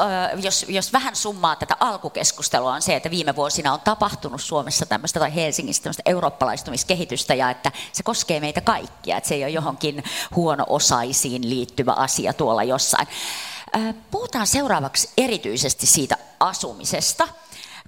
[0.43, 5.19] jos, jos vähän summaa tätä alkukeskustelua on se, että viime vuosina on tapahtunut Suomessa tämmöistä
[5.19, 10.03] tai Helsingissä tämmöistä eurooppalaistumiskehitystä ja että se koskee meitä kaikkia, että se ei ole johonkin
[10.35, 13.07] huono-osaisiin liittyvä asia tuolla jossain.
[14.11, 17.27] Puhutaan seuraavaksi erityisesti siitä asumisesta–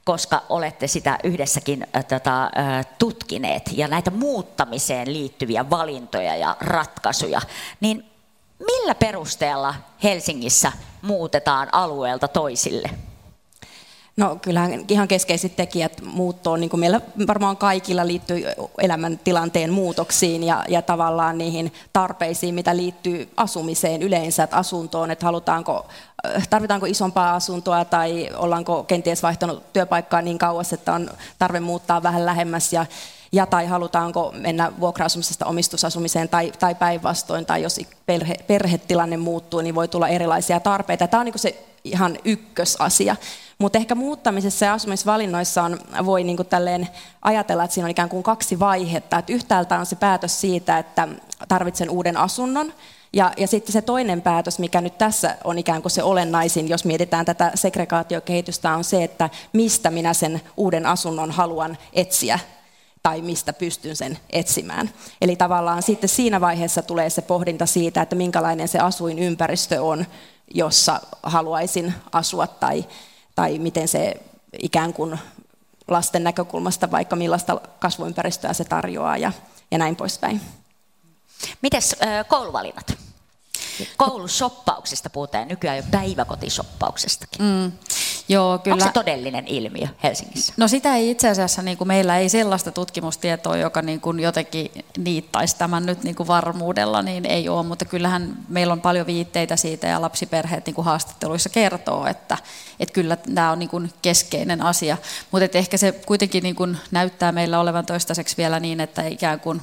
[0.08, 7.41] koska olette sitä yhdessäkin äh, tota, äh, tutkineet ja näitä muuttamiseen liittyviä valintoja ja ratkaisuja,
[7.80, 8.06] niin
[8.60, 12.89] millä perusteella Helsingissä muutetaan alueelta toisille?
[14.17, 18.43] No kyllähän ihan keskeiset tekijät muuttoon, niin kuin meillä varmaan kaikilla liittyy
[18.82, 25.88] elämäntilanteen muutoksiin ja, ja tavallaan niihin tarpeisiin, mitä liittyy asumiseen yleensä, että asuntoon, että halutaanko,
[26.36, 32.03] äh, tarvitaanko isompaa asuntoa tai ollaanko kenties vaihtanut työpaikkaa niin kauas, että on tarve muuttaa
[32.03, 32.86] vähän lähemmäs ja,
[33.32, 39.75] ja tai halutaanko mennä vuokra-asumisesta omistusasumiseen tai, tai päinvastoin, tai jos perhe, perhetilanne muuttuu, niin
[39.75, 41.08] voi tulla erilaisia tarpeita.
[41.08, 43.15] Tämä on niin se ihan ykkösasia.
[43.60, 46.88] Mutta ehkä muuttamisessa ja asumisvalinnoissa on, voi niin tälleen
[47.21, 49.17] ajatella, että siinä on ikään kuin kaksi vaihetta.
[49.17, 51.08] Että yhtäältä on se päätös siitä, että
[51.47, 52.73] tarvitsen uuden asunnon,
[53.13, 56.86] ja, ja sitten se toinen päätös, mikä nyt tässä on ikään kuin se olennaisin, jos
[56.86, 62.39] mietitään tätä segregaatiokehitystä, on se, että mistä minä sen uuden asunnon haluan etsiä
[63.08, 64.89] tai mistä pystyn sen etsimään.
[65.22, 70.06] Eli tavallaan sitten siinä vaiheessa tulee se pohdinta siitä, että minkälainen se asuinympäristö on,
[70.54, 72.86] jossa haluaisin asua tai,
[73.36, 74.13] tai miten se
[74.62, 75.20] ikään kuin
[75.88, 79.32] lasten näkökulmasta vaikka millaista kasvuympäristöä se tarjoaa ja,
[79.72, 80.41] ja näin poispäin.
[81.62, 81.96] Mites
[82.28, 82.98] kouluvalinnat?
[83.98, 87.46] Koulusoppauksista puhutaan nykyään jo päiväkotisoppauksestakin.
[87.46, 87.72] Mm.
[88.30, 88.74] Joo, kyllä.
[88.74, 90.54] Onko se todellinen ilmiö Helsingissä?
[90.58, 94.72] No sitä ei itse asiassa, niin kuin meillä ei sellaista tutkimustietoa, joka niin kuin jotenkin
[94.98, 99.56] niittaisi tämän nyt niin kuin varmuudella, niin ei ole, mutta kyllähän meillä on paljon viitteitä
[99.56, 102.38] siitä ja lapsiperheet niin kuin haastatteluissa kertoo, että,
[102.80, 104.98] että kyllä tämä on niin kuin keskeinen asia,
[105.32, 109.62] mutta ehkä se kuitenkin niin kuin näyttää meillä olevan toistaiseksi vielä niin, että ikään kuin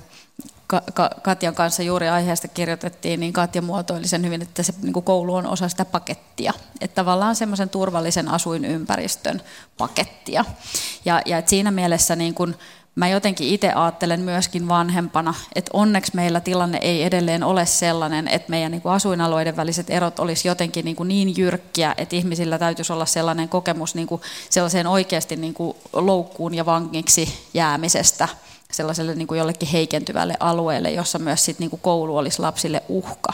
[1.22, 5.46] Katjan kanssa juuri aiheesta kirjoitettiin, niin Katja muotoili sen hyvin, että se niin koulu on
[5.46, 6.52] osa sitä pakettia.
[6.80, 9.42] Että tavallaan semmoisen turvallisen asuinympäristön
[9.78, 10.44] pakettia.
[11.04, 12.54] Ja, ja että siinä mielessä niin kuin
[12.94, 18.50] mä jotenkin itse ajattelen myöskin vanhempana, että onneksi meillä tilanne ei edelleen ole sellainen, että
[18.50, 23.48] meidän niin asuinalueiden väliset erot olisi jotenkin niin, niin jyrkkiä, että ihmisillä täytyisi olla sellainen
[23.48, 25.54] kokemus niin kuin sellaiseen oikeasti niin
[25.92, 28.28] loukkuun ja vangiksi jäämisestä–
[28.76, 33.32] sellaiselle niin kuin jollekin heikentyvälle alueelle, jossa myös sit niin kuin koulu olisi lapsille uhka.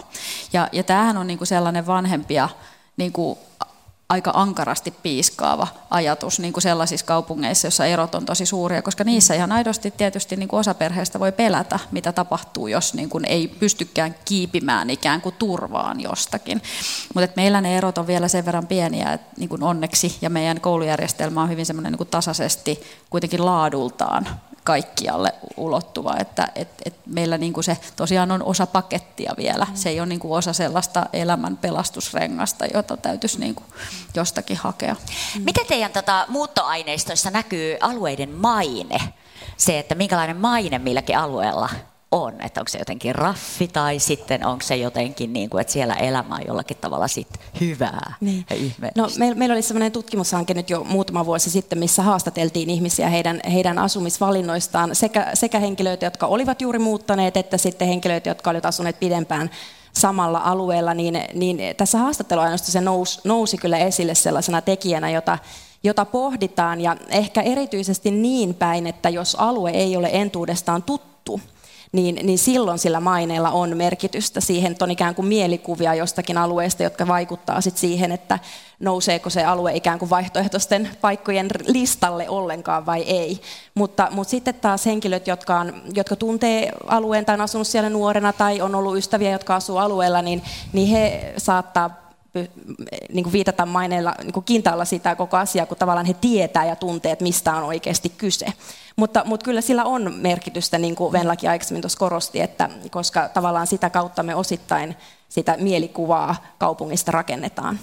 [0.53, 2.49] Ja, ja tämähän on niin kuin sellainen vanhempia
[2.97, 3.39] niin kuin
[4.11, 9.35] aika ankarasti piiskaava ajatus niin kuin sellaisissa kaupungeissa, joissa erot on tosi suuria, koska niissä
[9.35, 13.49] ihan aidosti tietysti niin kuin osa perheestä voi pelätä, mitä tapahtuu, jos niin kuin ei
[13.49, 16.63] pystykään kiipimään ikään kuin turvaan jostakin.
[17.15, 20.61] Mutta meillä ne erot on vielä sen verran pieniä, että niin kuin onneksi, ja meidän
[20.61, 24.27] koulujärjestelmä on hyvin semmoinen niin kuin tasaisesti kuitenkin laadultaan
[24.65, 29.67] kaikkialle ulottuva, että et, et meillä niin kuin se tosiaan on osa pakettia vielä.
[29.75, 33.67] Se ei ole niin kuin osa sellaista elämän pelastusrengasta, jota täytyisi niin kuin
[34.15, 34.97] jostakin hakea.
[35.45, 38.99] Miten teidän tota, muuttoaineistoissa näkyy alueiden maine?
[39.57, 41.69] Se, että minkälainen maine milläkin alueella
[42.11, 45.95] on, että onko se jotenkin raffi tai sitten onko se jotenkin niin kuin, että siellä
[45.95, 47.29] elämä on jollakin tavalla sit
[47.61, 48.45] hyvää niin.
[48.51, 48.57] ja
[48.97, 53.41] No, meillä, meillä oli sellainen tutkimushanke nyt jo muutama vuosi sitten, missä haastateltiin ihmisiä heidän,
[53.53, 59.01] heidän asumisvalinnoistaan, sekä, sekä henkilöitä, jotka olivat juuri muuttaneet, että sitten henkilöitä, jotka olivat asuneet
[59.01, 59.51] pidempään
[59.93, 65.39] samalla alueella, niin, niin tässä haastatteluainosta se nousi, nousi kyllä esille sellaisena tekijänä, jota,
[65.83, 66.81] jota pohditaan.
[66.81, 71.41] Ja ehkä erityisesti niin päin, että jos alue ei ole entuudestaan tuttu,
[71.93, 76.83] niin, niin silloin sillä maineella on merkitystä siihen, että on ikään kuin mielikuvia jostakin alueesta,
[76.83, 78.39] jotka vaikuttaa sit siihen, että
[78.81, 83.41] nouseeko se alue ikään kuin vaihtoehtoisten paikkojen listalle ollenkaan vai ei.
[83.75, 88.33] Mutta, mutta sitten taas henkilöt, jotka, on, jotka tuntee alueen tai on asunut siellä nuorena
[88.33, 92.11] tai on ollut ystäviä, jotka asuu alueella, niin, niin he saattaa
[93.13, 96.77] niin kuin viitata maineilla niin kuin kintaalla sitä koko asiaa, kun tavallaan he tietää ja
[96.77, 98.47] tuntee, että mistä on oikeasti kyse.
[99.01, 103.67] Mutta, mutta kyllä sillä on merkitystä, niin kuin Venlaki aikaisemmin tuossa korosti, että koska tavallaan
[103.67, 104.97] sitä kautta me osittain
[105.29, 107.79] sitä mielikuvaa kaupungista rakennetaan.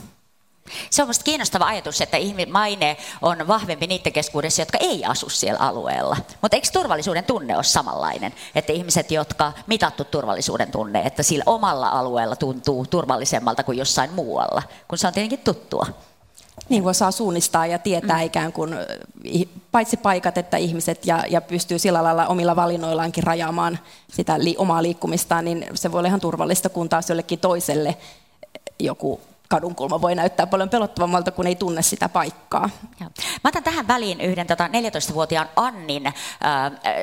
[0.90, 2.18] Se on minusta kiinnostava ajatus, että
[2.52, 6.18] maine on vahvempi niiden keskuudessa, jotka ei asu siellä alueella.
[6.42, 8.34] Mutta eikö turvallisuuden tunne ole samanlainen?
[8.56, 14.64] Että ihmiset, jotka mitattu turvallisuuden tunne, että sillä omalla alueella tuntuu turvallisemmalta kuin jossain muualla,
[14.88, 15.86] kun se on tietenkin tuttua.
[16.70, 18.26] Niin kuin osaa suunnistaa ja tietää mm.
[18.26, 18.76] ikään kuin
[19.72, 23.80] paitsi paikat että ihmiset ja, ja pystyy sillä lailla omilla valinnoillaankin rajaamaan
[24.14, 27.98] sitä li, omaa liikkumistaan, niin se voi olla ihan turvallista, kun taas jollekin toiselle
[28.80, 32.70] joku kadunkulma voi näyttää paljon pelottavammalta, kun ei tunne sitä paikkaa.
[33.44, 36.14] Mä otan tähän väliin yhden tota 14-vuotiaan Annin äh,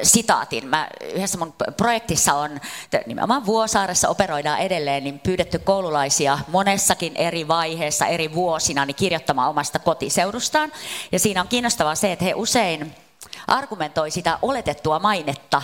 [0.02, 0.68] sitaatin.
[0.68, 2.61] Mä, yhdessä mun projektissa on,
[3.07, 9.78] nimenomaan Vuosaaressa operoidaan edelleen, niin pyydetty koululaisia monessakin eri vaiheessa, eri vuosina, niin kirjoittamaan omasta
[9.78, 10.72] kotiseudustaan.
[11.12, 12.94] Ja siinä on kiinnostavaa se, että he usein
[13.46, 15.62] argumentoi sitä oletettua mainetta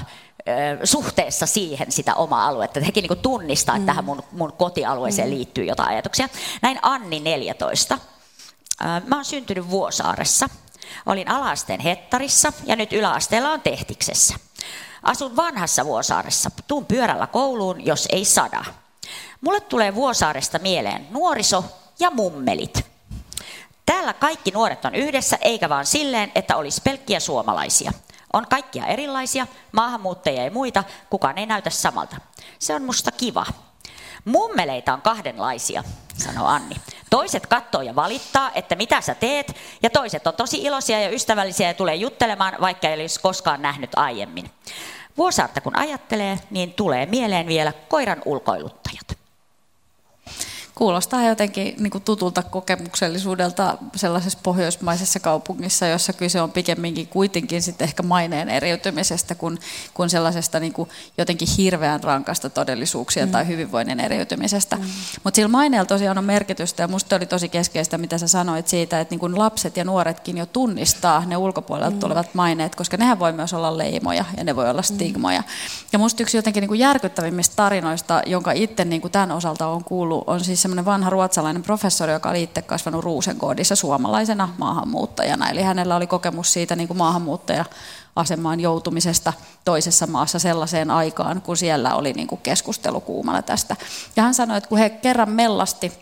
[0.85, 2.81] suhteessa siihen sitä omaa aluetta.
[2.81, 3.87] Hekin niin tunnistaa, että mm.
[3.87, 5.35] tähän mun, mun kotialueeseen mm.
[5.35, 6.29] liittyy jotain ajatuksia.
[6.63, 7.99] Näin Anni 14.
[9.07, 10.49] Mä oon syntynyt Vuosaaressa.
[11.07, 14.35] Olin alaasteen Hettarissa ja nyt yläasteella on Tehtiksessä.
[15.03, 16.51] Asun vanhassa Vuosaaressa.
[16.69, 18.65] Tuun pyörällä kouluun, jos ei sada.
[19.41, 21.65] Mulle tulee Vuosaaresta mieleen nuoriso
[21.99, 22.87] ja mummelit.
[23.87, 27.93] Täällä kaikki nuoret on yhdessä, eikä vaan silleen, että olisi pelkkiä suomalaisia.
[28.33, 32.17] On kaikkia erilaisia, maahanmuuttajia ja muita, kukaan ei näytä samalta.
[32.59, 33.47] Se on musta kiva.
[34.25, 35.85] Mummeleita on kahdenlaisia,
[36.19, 36.77] sanoi Anni.
[37.11, 41.69] Toiset katsoo ja valittaa, että mitä sä teet, ja toiset on tosi iloisia ja ystävällisiä
[41.69, 44.51] ja tulee juttelemaan, vaikka ei olisi koskaan nähnyt aiemmin.
[45.17, 49.20] Vuosaarta kun ajattelee, niin tulee mieleen vielä koiran ulkoiluttajat.
[50.81, 57.85] Kuulostaa jotenkin niin kuin tutulta kokemuksellisuudelta sellaisessa pohjoismaisessa kaupungissa, jossa kyse on pikemminkin kuitenkin sitten
[57.85, 59.59] ehkä maineen eriytymisestä kuin,
[59.95, 60.89] kuin sellaisesta niin kuin
[61.19, 63.33] jotenkin hirveän rankasta todellisuuksia mm.
[63.33, 64.77] tai hyvinvoinnin eriytymisestä.
[64.77, 64.83] Mm.
[65.25, 69.01] Mutta sillä maineella tosiaan on merkitystä ja minusta oli tosi keskeistä, mitä sä sanoit siitä,
[69.01, 72.01] että niin kuin lapset ja nuoretkin jo tunnistaa ne ulkopuolelta mm.
[72.01, 74.95] tulevat maineet, koska nehän voi myös olla leimoja ja ne voi olla mm.
[74.95, 75.41] stigmoja.
[75.41, 75.47] Mm.
[75.93, 79.85] Ja minusta yksi jotenkin niin kuin järkyttävimmistä tarinoista, jonka itse niin kuin tämän osalta on
[79.85, 85.51] kuullut, on siis semmoinen vanha ruotsalainen professori, joka oli itse kasvanut Ruusenkoodissa suomalaisena maahanmuuttajana.
[85.51, 87.65] Eli hänellä oli kokemus siitä niin kuin maahanmuuttaja
[88.17, 89.33] asemaan joutumisesta
[89.65, 93.77] toisessa maassa sellaiseen aikaan, kun siellä oli niin kuin keskustelu kuumalla tästä.
[94.17, 95.93] Ja hän sanoi, että kun he kerran mellasti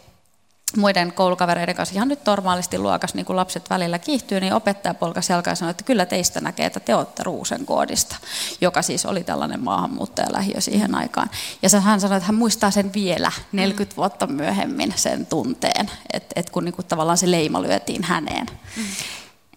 [0.77, 5.31] muiden koulukavereiden kanssa ihan nyt normaalisti luokas, niin kuin lapset välillä kiihtyy, niin opettaja polkas
[5.31, 8.17] jalkaa ja sanoi, että kyllä teistä näkee, että te olette Ruusen koodista,
[8.61, 11.31] joka siis oli tällainen maahanmuuttajalähiö siihen aikaan.
[11.63, 16.53] Ja hän sanoi, että hän muistaa sen vielä 40 vuotta myöhemmin sen tunteen, että, että
[16.53, 18.47] kun niin kuin tavallaan se leima lyötiin häneen.
[18.77, 18.85] Mm.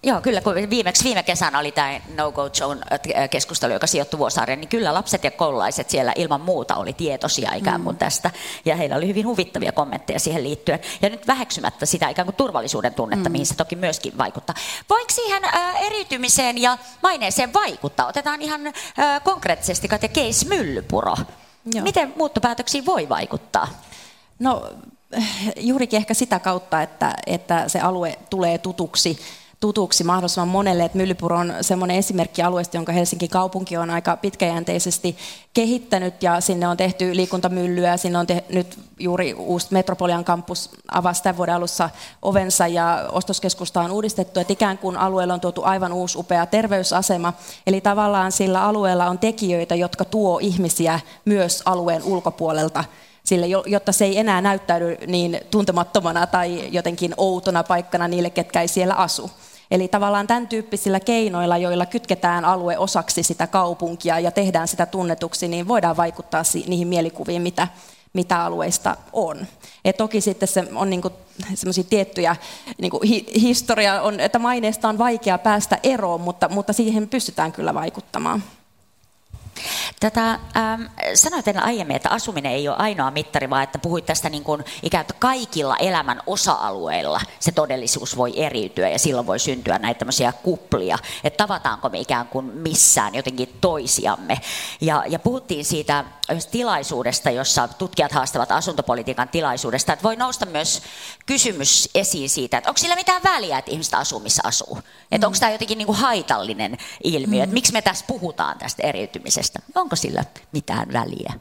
[0.04, 4.62] Joo, kyllä, kun viimeksi viime kesänä oli tämä No Go Zone äh, joka sijoittui Vuosaareen,
[4.62, 8.00] niin kyllä lapset ja koululaiset siellä ilman muuta oli tietoisia ikään kuin mm.
[8.00, 8.32] tästä.
[8.66, 10.80] Ja heillä oli hyvin huvittavia kommentteja siihen liittyen.
[11.02, 13.32] Ja nyt väheksymättä sitä ikään kuin turvallisuuden tunnetta, mm.
[13.32, 14.56] mihin se toki myöskin vaikuttaa.
[14.90, 18.08] Voiko siihen äh, eriytymiseen ja maineeseen vaikuttaa?
[18.08, 18.74] Otetaan ihan äh,
[19.24, 21.16] konkreettisesti Katja Keis Myllypuro.
[21.74, 21.84] Joo.
[21.84, 23.68] Miten muuttopäätöksiin voi vaikuttaa?
[24.40, 24.70] No
[25.60, 29.20] juurikin ehkä sitä kautta, että, että se alue tulee tutuksi
[29.62, 30.84] tutuksi mahdollisimman monelle.
[30.84, 35.17] Että Myllypuro on semmoinen esimerkki alueesta, jonka Helsingin kaupunki on aika pitkäjänteisesti
[35.54, 41.24] kehittänyt ja sinne on tehty liikuntamyllyä, sinne on tehty nyt juuri uusi Metropolian kampus avasi
[41.24, 41.89] tämän vuoden alussa
[42.21, 47.34] ovensa ja ostoskeskusta on uudistettu, että ikään kuin alueella on tuotu aivan uusi upea terveysasema.
[47.67, 52.84] Eli tavallaan sillä alueella on tekijöitä, jotka tuo ihmisiä myös alueen ulkopuolelta
[53.24, 58.67] sille, jotta se ei enää näyttäydy niin tuntemattomana tai jotenkin outona paikkana niille, ketkä ei
[58.67, 59.32] siellä asu.
[59.72, 65.48] Eli tavallaan tämän tyyppisillä keinoilla, joilla kytketään alue osaksi sitä kaupunkia ja tehdään sitä tunnetuksi,
[65.48, 67.68] niin voidaan vaikuttaa niihin mielikuviin, mitä,
[68.14, 69.48] mitä alueista on.
[69.84, 71.02] Ja toki sitten se on niin
[71.54, 72.36] semmoisia tiettyjä
[72.82, 77.74] niin hi, historia, on, että maineesta on vaikea päästä eroon, mutta, mutta siihen pystytään kyllä
[77.74, 78.44] vaikuttamaan.
[80.00, 84.30] Tätä, ähm, sanoit ennen aiemmin, että asuminen ei ole ainoa mittari, vaan että puhuit tästä
[84.30, 89.80] niin kuin, ikään kuin kaikilla elämän osa-alueilla se todellisuus voi eriytyä ja silloin voi syntyä
[89.80, 94.41] näitä tämmöisiä kuplia, että tavataanko me ikään kuin missään jotenkin toisiamme.
[94.82, 96.06] Ja, ja puhuttiin siitä
[96.52, 100.82] tilaisuudesta, jossa tutkijat haastavat asuntopolitiikan tilaisuudesta, että voi nousta myös
[101.26, 104.80] kysymys esiin siitä, että onko sillä mitään väliä, että ihmiset asuu missä asuu.
[105.12, 107.43] Että onko tämä jotenkin niin kuin haitallinen ilmiö, mm.
[107.43, 109.51] että miksi me tässä puhutaan tästä eriytymisestä.
[109.76, 111.34] Onko sillä mitään väliä?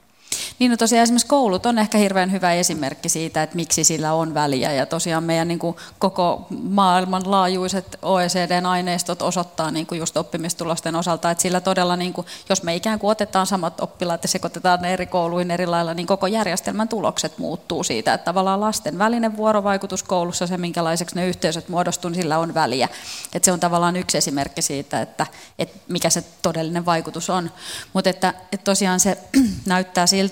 [0.59, 4.35] Niin no tosiaan esimerkiksi koulut on ehkä hirveän hyvä esimerkki siitä, että miksi sillä on
[4.35, 4.73] väliä.
[4.73, 10.97] Ja tosiaan meidän niin kuin koko maailman laajuiset OECDn aineistot osoittaa niin kuin just oppimistulosten
[10.97, 14.83] osalta, että sillä todella, niin kuin, jos me ikään kuin otetaan samat oppilaat ja sekoitetaan
[14.83, 19.37] ne eri kouluihin eri lailla, niin koko järjestelmän tulokset muuttuu siitä, että tavallaan lasten välinen
[19.37, 22.88] vuorovaikutus koulussa, se minkälaiseksi ne yhteisöt muodostuu, niin sillä on väliä.
[23.35, 25.27] Että se on tavallaan yksi esimerkki siitä, että,
[25.59, 27.51] että mikä se todellinen vaikutus on.
[27.93, 29.19] Mutta että, että tosiaan se
[29.66, 30.30] näyttää siltä,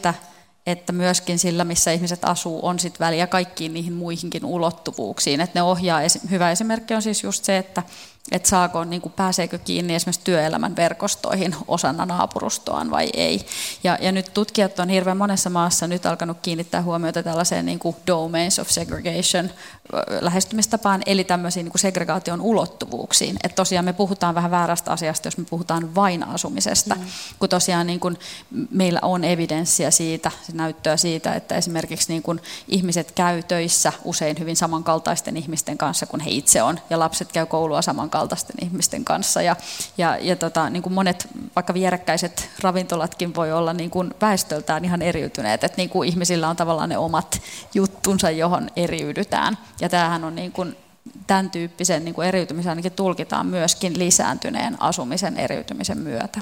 [0.67, 5.41] että myöskin sillä, missä ihmiset asuu, on sit väliä kaikkiin niihin muihinkin ulottuvuuksiin.
[5.41, 7.83] Että ne ohjaa, hyvä esimerkki on siis just se, että
[8.33, 13.47] että saako, niin kuin, pääseekö kiinni esimerkiksi työelämän verkostoihin osana naapurustoaan vai ei.
[13.85, 17.97] Ja, ja nyt tutkijat on hirveän monessa maassa nyt alkanut kiinnittää huomiota tällaiseen niin kuin
[18.07, 19.51] domains of segregation
[20.21, 23.37] lähestymistapaan, eli tämmöisiin niin kuin segregaation ulottuvuuksiin.
[23.45, 27.01] Että tosiaan me puhutaan vähän väärästä asiasta, jos me puhutaan vain asumisesta, mm.
[27.39, 28.19] kun tosiaan niin kuin
[28.71, 34.57] meillä on evidenssiä siitä, näyttöä siitä, että esimerkiksi niin kuin ihmiset käy töissä usein hyvin
[34.57, 39.43] samankaltaisten ihmisten kanssa kuin he itse on, ja lapset käy koulua samankaltaisesti samankaltaisten ihmisten kanssa.
[39.43, 39.57] Ja,
[39.99, 45.03] ja, ja tota, niin kuin monet vaikka vierekkäiset ravintolatkin voi olla niin kuin väestöltään ihan
[45.03, 47.41] eriytyneet, että niin kuin ihmisillä on tavallaan ne omat
[47.75, 49.59] juttunsa, johon eriydytään.
[49.81, 50.77] Ja tämähän on niin kuin
[51.27, 56.41] tämän tyyppisen niin kuin eriytymisen ainakin tulkitaan myöskin lisääntyneen asumisen eriytymisen myötä.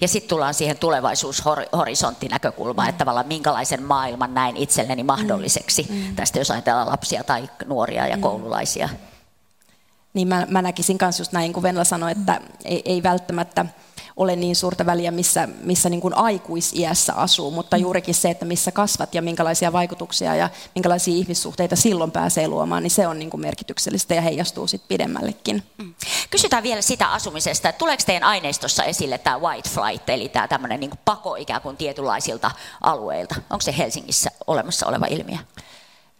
[0.00, 2.90] Ja sitten tullaan siihen tulevaisuushorisonttinäkökulmaan, mm.
[2.90, 5.96] että tavallaan minkälaisen maailman näin itselleni mahdolliseksi, mm.
[5.96, 6.16] mm.
[6.16, 8.22] tästä jos ajatellaan lapsia tai nuoria ja mm.
[8.22, 8.88] koululaisia.
[10.14, 13.66] Niin mä, mä näkisin myös just näin, kun Venla sanoi, että ei, ei välttämättä
[14.16, 17.82] ole niin suurta väliä, missä, missä niin kuin aikuisiässä asuu, mutta mm.
[17.82, 22.90] juurikin se, että missä kasvat ja minkälaisia vaikutuksia ja minkälaisia ihmissuhteita silloin pääsee luomaan, niin
[22.90, 25.62] se on niin kuin merkityksellistä ja heijastuu sitten pidemmällekin.
[25.78, 25.94] Mm.
[26.30, 30.80] Kysytään vielä sitä asumisesta, että tuleeko teidän aineistossa esille tämä white flight, eli tämä tämmöinen
[30.80, 33.34] niin pako ikään kuin tietynlaisilta alueilta?
[33.50, 35.38] Onko se Helsingissä olemassa oleva ilmiö?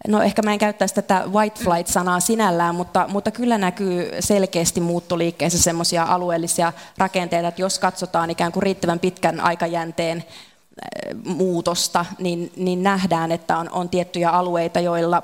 [0.08, 5.62] No ehkä mä en käyttäisi tätä white flight-sanaa sinällään, mutta, mutta kyllä näkyy selkeästi muuttoliikkeessä
[5.62, 12.82] semmoisia alueellisia rakenteita, että jos katsotaan ikään kuin riittävän pitkän aikajänteen äh, muutosta, niin, niin
[12.82, 15.22] nähdään, että on, on tiettyjä alueita, joilla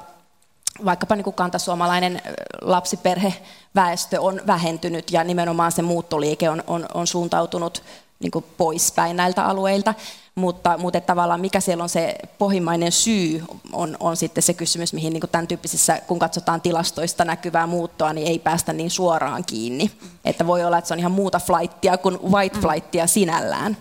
[0.84, 7.06] vaikkapa niin kuin kantasuomalainen äh, lapsiperheväestö on vähentynyt ja nimenomaan se muuttoliike on, on, on
[7.06, 7.82] suuntautunut
[8.20, 9.94] niin kuin poispäin näiltä alueilta,
[10.40, 15.12] mutta, mutta tavallaan mikä siellä on se pohjimmainen syy, on, on sitten se kysymys, mihin
[15.12, 19.90] niin tämän tyyppisissä, kun katsotaan tilastoista näkyvää muuttoa, niin ei päästä niin suoraan kiinni.
[20.24, 23.76] Että voi olla, että se on ihan muuta flightia kuin white flightia sinällään.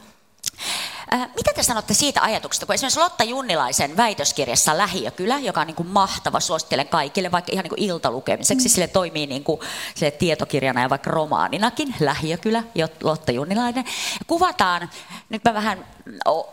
[1.13, 5.75] Äh, mitä te sanotte siitä ajatuksesta, kun esimerkiksi Lotta Junnilaisen väitöskirjassa Lähiökylä, joka on niin
[5.75, 8.71] kuin mahtava, suosittelen kaikille, vaikka ihan niin kuin iltalukemiseksi, mm.
[8.71, 9.61] sille toimii niin kuin
[9.95, 12.63] sille tietokirjana ja vaikka romaaninakin, Lähiökylä,
[13.03, 13.85] Lotta Junnilainen.
[14.27, 14.89] Kuvataan,
[15.29, 15.85] nyt mä vähän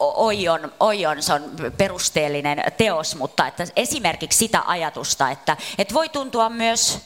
[0.01, 1.43] oion, oion, se on
[1.77, 6.99] perusteellinen teos, mutta että esimerkiksi sitä ajatusta, että, että voi tuntua myös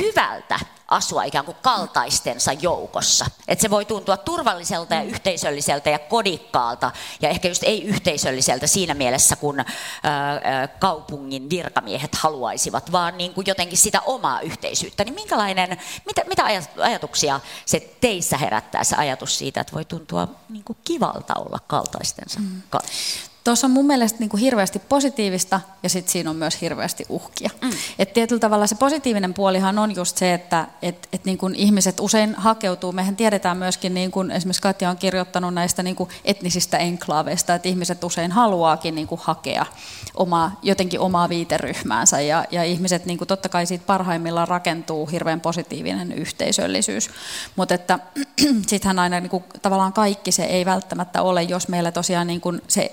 [0.00, 0.58] hyvältä
[0.92, 3.26] asua ikään kuin kaltaistensa joukossa.
[3.48, 8.94] Että se voi tuntua turvalliselta ja yhteisölliseltä ja kodikkaalta ja ehkä just ei yhteisölliseltä siinä
[8.94, 15.04] mielessä, kun ää, kaupungin virkamiehet haluaisivat, vaan niin kuin jotenkin sitä omaa yhteisyyttä.
[15.04, 16.44] Niin minkälainen, mitä, mitä
[16.76, 22.40] ajatuksia se teissä herättää se ajatus siitä, että voi tuntua niin kuin kivalta olla kaltaistensa
[22.40, 22.62] mm.
[22.70, 23.31] kanssa?
[23.44, 27.50] Tuossa on mun mielestä niin kuin hirveästi positiivista ja sitten siinä on myös hirveästi uhkia.
[27.62, 27.70] Mm.
[27.98, 32.00] Et tietyllä tavalla se positiivinen puolihan on just se, että et, et niin kuin ihmiset
[32.00, 32.92] usein hakeutuu.
[32.92, 37.68] Mehän tiedetään myöskin, niin kuin esimerkiksi Katja on kirjoittanut näistä niin kuin etnisistä enklaaveista, että
[37.68, 39.66] ihmiset usein haluaakin niin kuin hakea
[40.14, 45.40] omaa, jotenkin omaa viiteryhmäänsä ja, ja ihmiset niin kuin totta kai siitä parhaimmillaan rakentuu hirveän
[45.40, 47.10] positiivinen yhteisöllisyys.
[47.56, 47.98] Mutta että
[48.68, 52.62] sittenhän aina niin kuin, tavallaan kaikki se ei välttämättä ole, jos meillä tosiaan niin kuin
[52.68, 52.92] se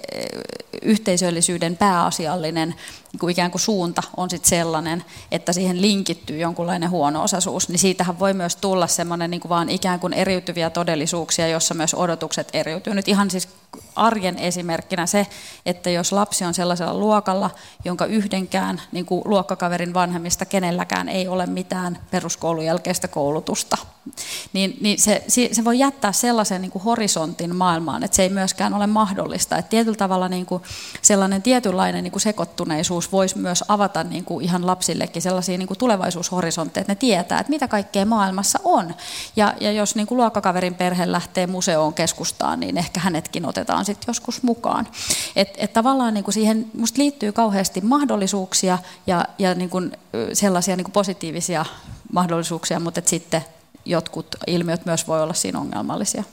[0.82, 2.70] yhteisöllisyyden pääasiallinen
[3.12, 8.20] niin kuin ikään kuin suunta on sitten sellainen, että siihen linkittyy jonkunlainen huono-osaisuus, niin siitähän
[8.20, 12.94] voi myös tulla semmoinen niin kuin vaan ikään kuin eriytyviä todellisuuksia, jossa myös odotukset eriytyy.
[12.94, 13.48] Nyt ihan siis
[13.96, 15.28] arjen esimerkkinä se,
[15.66, 17.50] että jos lapsi on sellaisella luokalla,
[17.86, 23.78] jonka yhdenkään niin kuin luokkakaverin vanhemmista kenelläkään ei ole mitään peruskoulun jälkeistä koulutusta,
[24.54, 28.74] niin, niin se, se voi jättää sellaisen niin kuin horisontin maailmaan, että se ei myöskään
[28.74, 29.58] ole mahdollista.
[29.58, 30.64] Että tietyllä tavalla niin kuin
[31.02, 35.78] sellainen tietynlainen niin kuin sekoittuneisuus voisi myös avata niin kuin ihan lapsillekin sellaisia niin kuin
[35.78, 38.96] tulevaisuushorisontteja, että ne tietää, että mitä kaikkea maailmassa on.
[39.36, 44.08] Ja, ja jos niin kuin luokkakaverin perhe lähtee museoon keskustaan, niin ehkä hänetkin otetaan sitten
[44.08, 44.88] joskus mukaan.
[45.36, 49.92] Et, et tavallaan niin kuin siihen musta liittyy kauheasti mahdollisuuksia ja, ja niin kuin
[50.34, 51.66] sellaisia niin kuin positiivisia
[52.14, 53.46] mahdollisuuksia, mutta sitten
[53.86, 56.24] jotkut ilmiöt myös voi olla siinä ongelmallisia.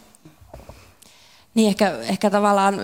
[1.57, 2.75] Niin ehkä, ehkä tavallaan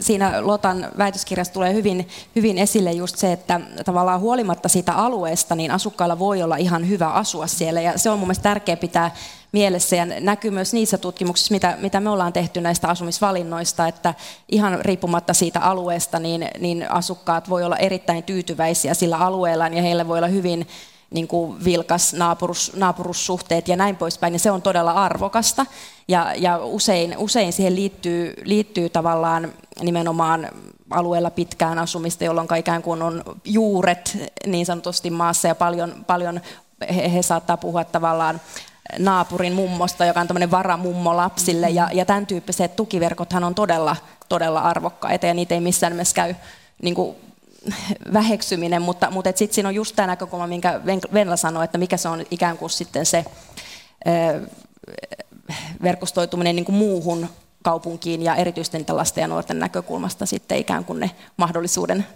[0.00, 5.70] siinä Lotan väitöskirjassa tulee hyvin, hyvin esille just se, että tavallaan huolimatta siitä alueesta, niin
[5.70, 7.80] asukkailla voi olla ihan hyvä asua siellä.
[7.80, 9.14] Ja se on mun mielestä tärkeää pitää
[9.54, 14.14] mielessä ja näkyy myös niissä tutkimuksissa, mitä, mitä me ollaan tehty näistä asumisvalinnoista, että
[14.48, 20.08] ihan riippumatta siitä alueesta, niin, niin asukkaat voi olla erittäin tyytyväisiä sillä alueella ja heillä
[20.08, 20.68] voi olla hyvin
[21.10, 25.66] niin kuin vilkas naapurus, naapurussuhteet ja näin poispäin, niin se on todella arvokasta.
[26.08, 29.52] Ja, ja usein, usein siihen liittyy, liittyy tavallaan
[29.82, 30.48] nimenomaan
[30.90, 36.40] alueella pitkään asumista, jolloin ikään kuin on juuret niin sanotusti maassa ja paljon, paljon
[36.94, 38.40] he, he saattaa puhua tavallaan
[38.98, 43.96] naapurin mummosta, joka on tämmöinen varamummo lapsille, ja, ja tämän tyyppiset tukiverkothan on todella,
[44.28, 46.34] todella arvokkaita, ja niitä ei missään nimessä käy
[46.82, 47.16] niin kuin
[48.12, 50.80] väheksyminen, mutta, mutta sitten siinä on just tämä näkökulma, minkä
[51.14, 53.24] Venla sanoi, että mikä se on ikään kuin sitten se
[55.82, 57.28] verkostoituminen niin kuin muuhun
[57.62, 62.06] kaupunkiin ja erityisesti lasten ja nuorten näkökulmasta sitten ikään kuin ne mahdollisuuden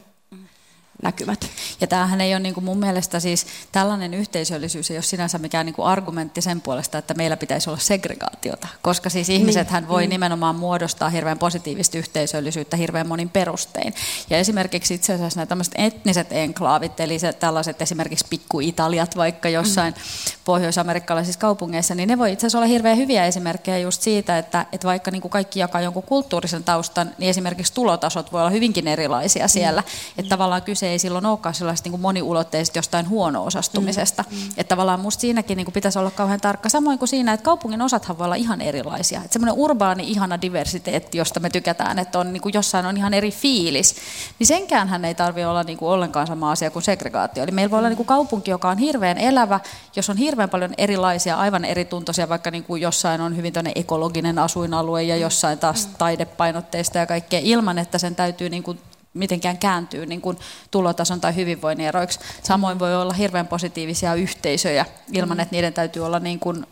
[1.03, 1.47] näkymät.
[1.81, 5.67] Ja tämähän ei ole niin kuin mun mielestä siis tällainen yhteisöllisyys ei ole sinänsä mikään
[5.67, 10.03] niin kuin argumentti sen puolesta, että meillä pitäisi olla segregaatiota, koska siis ihmisethän niin, voi
[10.03, 10.11] niin.
[10.11, 13.95] nimenomaan muodostaa hirveän positiivista yhteisöllisyyttä hirveän monin perustein.
[14.31, 19.95] Ja esimerkiksi itse asiassa nämä tämmöiset etniset enklaavit, eli se, tällaiset esimerkiksi pikku-Italiat vaikka jossain
[19.95, 20.01] mm.
[20.45, 24.87] pohjoisamerikkalaisissa kaupungeissa, niin ne voi itse asiassa olla hirveän hyviä esimerkkejä just siitä, että, että
[24.87, 29.49] vaikka niin kuin kaikki jakaa jonkun kulttuurisen taustan, niin esimerkiksi tulotasot voi olla hyvinkin erilaisia
[29.49, 29.81] siellä.
[29.81, 29.87] Mm.
[30.19, 34.25] Että tavallaan kyse ei silloin olekaan sellaista niin kuin moniulotteista jostain huono-osastumisesta.
[34.31, 34.49] Mm, mm.
[34.57, 36.69] Että tavallaan musta siinäkin niin kuin pitäisi olla kauhean tarkka.
[36.69, 39.21] Samoin kuin siinä, että kaupungin osathan voi olla ihan erilaisia.
[39.21, 43.15] Että semmoinen urbaani ihana diversiteetti, josta me tykätään, että on niin kuin jossain on ihan
[43.15, 43.95] eri fiilis,
[44.39, 47.43] niin senkään hän ei tarvitse olla niin kuin ollenkaan sama asia kuin segregaatio.
[47.43, 49.61] Eli meillä voi olla niin kuin kaupunki, joka on hirveän elävä,
[49.97, 55.03] jos on hirveän paljon erilaisia, aivan erituntoisia, vaikka niin kuin jossain on hyvin ekologinen asuinalue
[55.03, 55.95] ja jossain taas mm.
[55.99, 58.81] taidepainotteista ja kaikkea, ilman että sen täytyy niin kuin
[59.19, 60.39] mitenkään kääntyy niin kuin
[60.71, 62.21] tulotason tai hyvinvoinnin eroiksi.
[62.43, 65.41] Samoin voi olla hirveän positiivisia yhteisöjä ilman, mm.
[65.41, 66.67] että niiden täytyy olla niin kuin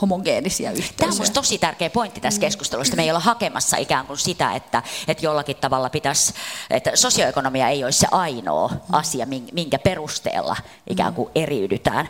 [0.00, 0.96] homogeenisia yhteisöjä.
[0.96, 2.40] Tämä on minusta tosi tärkeä pointti tässä mm.
[2.40, 2.96] keskustelussa.
[2.96, 6.34] Me ei olla hakemassa ikään kuin sitä, että, että jollakin tavalla pitäisi,
[6.70, 8.80] että sosioekonomia ei olisi se ainoa mm.
[8.92, 10.56] asia, minkä perusteella
[10.90, 12.08] ikään kuin eriydytään.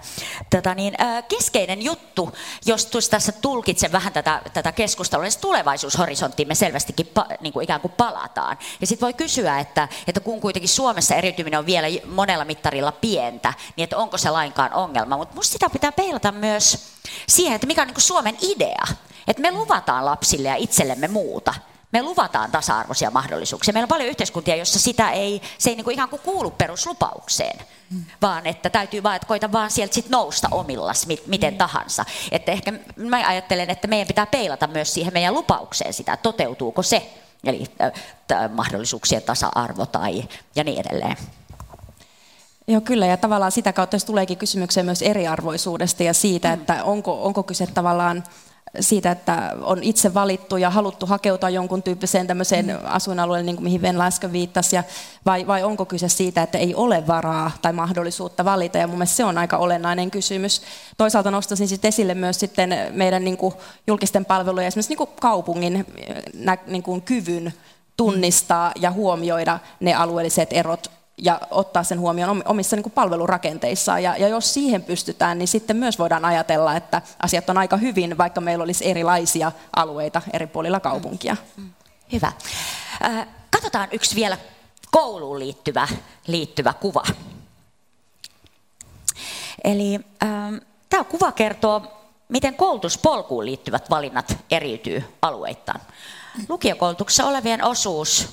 [0.50, 0.94] Tätä niin,
[1.28, 2.32] keskeinen juttu,
[2.66, 7.08] jos tässä tulkitsen vähän tätä, tätä keskustelua, niin tulevaisuushorisonttiin me selvästikin
[7.40, 8.58] niin kuin ikään kuin palataan.
[8.80, 12.92] Ja sitten voi kysyä, että että, että kun kuitenkin Suomessa eriytyminen on vielä monella mittarilla
[12.92, 15.16] pientä, niin että onko se lainkaan ongelma.
[15.16, 16.78] Mutta minusta sitä pitää peilata myös
[17.28, 18.84] siihen, että mikä on niin Suomen idea.
[19.28, 21.54] Että me luvataan lapsille ja itsellemme muuta.
[21.92, 23.72] Me luvataan tasa-arvoisia mahdollisuuksia.
[23.72, 27.58] Meillä on paljon yhteiskuntia, joissa sitä ei, se ei niin kuin ihan kuin kuulu peruslupaukseen,
[27.90, 28.04] mm.
[28.22, 31.58] vaan että täytyy vaan, että koita vaan sieltä sit nousta omillas, miten mm.
[31.58, 32.04] tahansa.
[32.30, 37.12] Että ehkä mä ajattelen, että meidän pitää peilata myös siihen meidän lupaukseen sitä, toteutuuko se
[37.44, 37.64] eli
[38.54, 40.24] mahdollisuuksien tasa-arvo tai
[40.56, 41.16] ja niin edelleen.
[42.68, 46.54] Joo, kyllä, ja tavallaan sitä kautta tuleekin kysymykseen myös eriarvoisuudesta ja siitä, mm.
[46.54, 48.24] että onko, onko kyse tavallaan
[48.80, 52.78] siitä, että on itse valittu ja haluttu hakeutua jonkun tyyppiseen tämmöiseen mm.
[52.84, 54.84] asuinalueelle, niin kuin mihin Venla äsken viittasi, ja
[55.26, 59.16] vai, vai onko kyse siitä, että ei ole varaa tai mahdollisuutta valita, ja mun mielestä
[59.16, 60.62] se on aika olennainen kysymys.
[60.96, 63.54] Toisaalta nostaisin sitten esille myös sitten meidän niin kuin
[63.86, 65.86] julkisten palvelujen, esimerkiksi niin kuin kaupungin
[66.34, 67.52] nä, niin kuin kyvyn
[67.96, 70.90] tunnistaa ja huomioida ne alueelliset erot
[71.22, 74.02] ja ottaa sen huomioon omissa niin kuin palvelurakenteissaan.
[74.02, 78.18] Ja, ja jos siihen pystytään, niin sitten myös voidaan ajatella, että asiat on aika hyvin,
[78.18, 81.36] vaikka meillä olisi erilaisia alueita eri puolilla kaupunkia.
[81.56, 81.70] Mm.
[82.12, 82.32] Hyvä.
[83.04, 84.38] Äh, katsotaan yksi vielä
[84.90, 85.88] kouluun liittyvä,
[86.26, 87.02] liittyvä kuva.
[89.64, 90.54] Eli ähm,
[90.88, 91.82] tämä kuva kertoo,
[92.28, 95.80] miten koulutuspolkuun liittyvät valinnat eriytyy alueittain.
[96.48, 98.28] Lukiokoulutuksessa olevien osuus,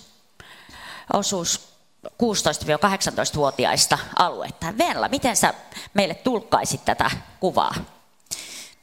[1.13, 1.68] osuus
[2.07, 4.77] 16-18-vuotiaista alueittain.
[4.77, 5.53] Venla, miten sä
[5.93, 7.75] meille tulkkaisit tätä kuvaa?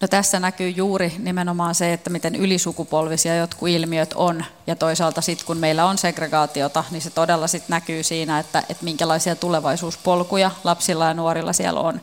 [0.01, 4.45] No tässä näkyy juuri nimenomaan se, että miten ylisukupolvisia jotkut ilmiöt on.
[4.67, 8.85] Ja toisaalta sitten kun meillä on segregaatiota, niin se todella sitten näkyy siinä, että, että
[8.85, 12.01] minkälaisia tulevaisuuspolkuja lapsilla ja nuorilla siellä on.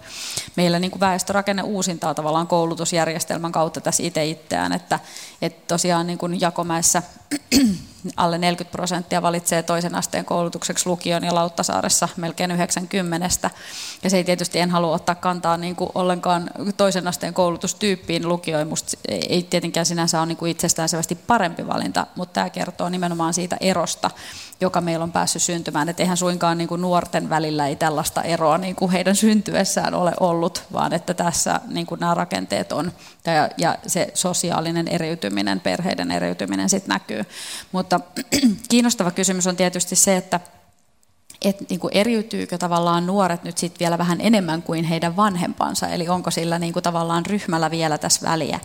[0.55, 4.99] Meillä niin kuin väestörakenne uusintaa tavallaan koulutusjärjestelmän kautta tässä itse itseään, että,
[5.45, 7.03] että tosiaan niin kuin Jakomäessä
[8.17, 13.29] alle 40 prosenttia valitsee toisen asteen koulutukseksi lukion ja Lauttasaaressa melkein 90.
[14.03, 18.67] Ja se ei tietysti en halua ottaa kantaa niin kuin ollenkaan toisen asteen koulutustyyppiin lukioon.
[18.67, 23.57] Musta ei tietenkään sinänsä ole niin kuin itsestäänselvästi parempi valinta, mutta tämä kertoo nimenomaan siitä
[23.59, 24.11] erosta,
[24.63, 25.89] joka meillä on päässyt syntymään.
[25.89, 30.13] Että eihän suinkaan niin kuin nuorten välillä ei tällaista eroa niin kuin heidän syntyessään ole
[30.19, 32.91] ollut, vaan että tässä niin kuin nämä rakenteet on
[33.25, 37.25] ja, ja se sosiaalinen eriytyminen, perheiden eriytyminen sitten näkyy.
[37.71, 37.99] Mutta
[38.69, 40.39] kiinnostava kysymys on tietysti se, että
[41.43, 46.09] että niin kuin eriytyykö tavallaan nuoret nyt sitten vielä vähän enemmän kuin heidän vanhempansa, eli
[46.09, 48.59] onko sillä niin kuin tavallaan ryhmällä vielä tässä väliä.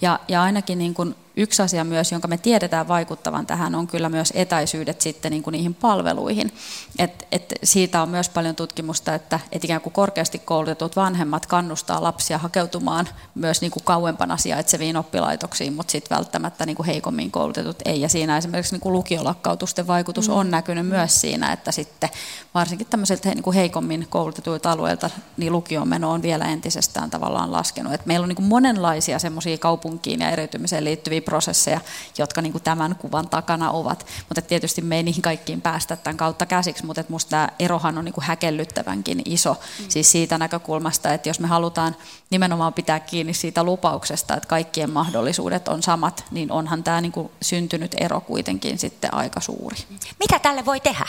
[0.00, 4.08] Ja, ja ainakin niin kuin Yksi asia myös, jonka me tiedetään vaikuttavan tähän, on kyllä
[4.08, 6.52] myös etäisyydet sitten niin kuin niihin palveluihin.
[6.98, 12.02] Et, et siitä on myös paljon tutkimusta, että et ikään kuin korkeasti koulutetut vanhemmat kannustaa
[12.02, 17.76] lapsia hakeutumaan myös niin kuin kauempana sijaitseviin oppilaitoksiin, mutta sitten välttämättä niin kuin heikommin koulutetut
[17.84, 18.00] ei.
[18.00, 20.50] Ja siinä esimerkiksi niin kuin lukiolakkautusten vaikutus on mm.
[20.50, 22.10] näkynyt myös siinä, että sitten
[22.54, 27.92] varsinkin tämmöisiltä niin kuin heikommin koulutetuilta alueilta niin lukion meno on vielä entisestään tavallaan laskenut.
[27.92, 31.80] Et meillä on niin kuin monenlaisia semmoisia kaupunkiin ja eriytymiseen liittyviä prosesseja,
[32.18, 34.06] jotka niin kuin tämän kuvan takana ovat.
[34.28, 38.04] Mutta tietysti me ei niihin kaikkiin päästä tämän kautta käsiksi, mutta minusta tämä erohan on
[38.04, 39.52] niin kuin häkellyttävänkin iso.
[39.54, 39.84] Mm.
[39.88, 41.96] Siis siitä näkökulmasta, että jos me halutaan
[42.30, 47.30] nimenomaan pitää kiinni siitä lupauksesta, että kaikkien mahdollisuudet on samat, niin onhan tämä niin kuin
[47.42, 49.76] syntynyt ero kuitenkin sitten aika suuri.
[50.18, 51.06] Mitä tälle voi tehdä?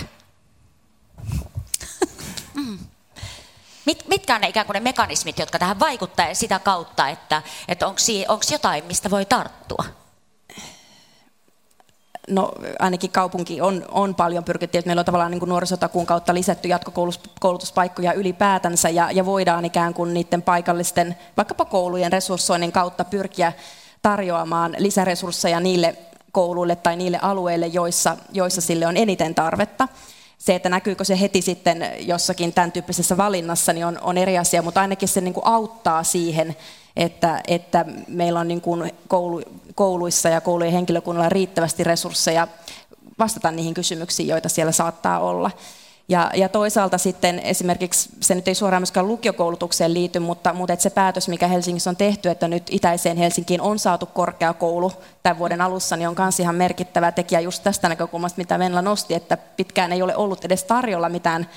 [2.53, 2.79] Mm.
[3.85, 7.87] Mit, mitkä on ne ikään kuin ne mekanismit, jotka tähän vaikuttaa sitä kautta, että, että
[7.87, 9.85] onko jotain, mistä voi tarttua?
[12.29, 16.33] No ainakin kaupunki on, on paljon pyrkitty, että meillä on tavallaan niin kuin nuorisotakuun kautta
[16.33, 23.53] lisätty jatkokoulutuspaikkoja ylipäätänsä ja, ja voidaan ikään kuin niiden paikallisten, vaikkapa koulujen resurssoinnin kautta pyrkiä
[24.01, 25.95] tarjoamaan lisäresursseja niille
[26.31, 29.87] kouluille tai niille alueille, joissa, joissa sille on eniten tarvetta.
[30.37, 34.61] Se, että näkyykö se heti sitten jossakin tämän tyyppisessä valinnassa, niin on, on eri asia,
[34.61, 36.55] mutta ainakin se niin kuin auttaa siihen,
[36.97, 39.41] että, että meillä on niin kuin koulu,
[39.75, 42.47] kouluissa ja koulujen henkilökunnalla riittävästi resursseja
[43.19, 45.51] vastata niihin kysymyksiin, joita siellä saattaa olla.
[46.09, 50.83] Ja, ja toisaalta sitten esimerkiksi, se nyt ei suoraan myöskään lukiokoulutukseen liity, mutta, mutta että
[50.83, 54.91] se päätös, mikä Helsingissä on tehty, että nyt itäiseen Helsinkiin on saatu korkeakoulu
[55.23, 59.13] tämän vuoden alussa, niin on myös ihan merkittävä tekijä just tästä näkökulmasta, mitä Venla nosti,
[59.13, 61.47] että pitkään ei ole ollut edes tarjolla mitään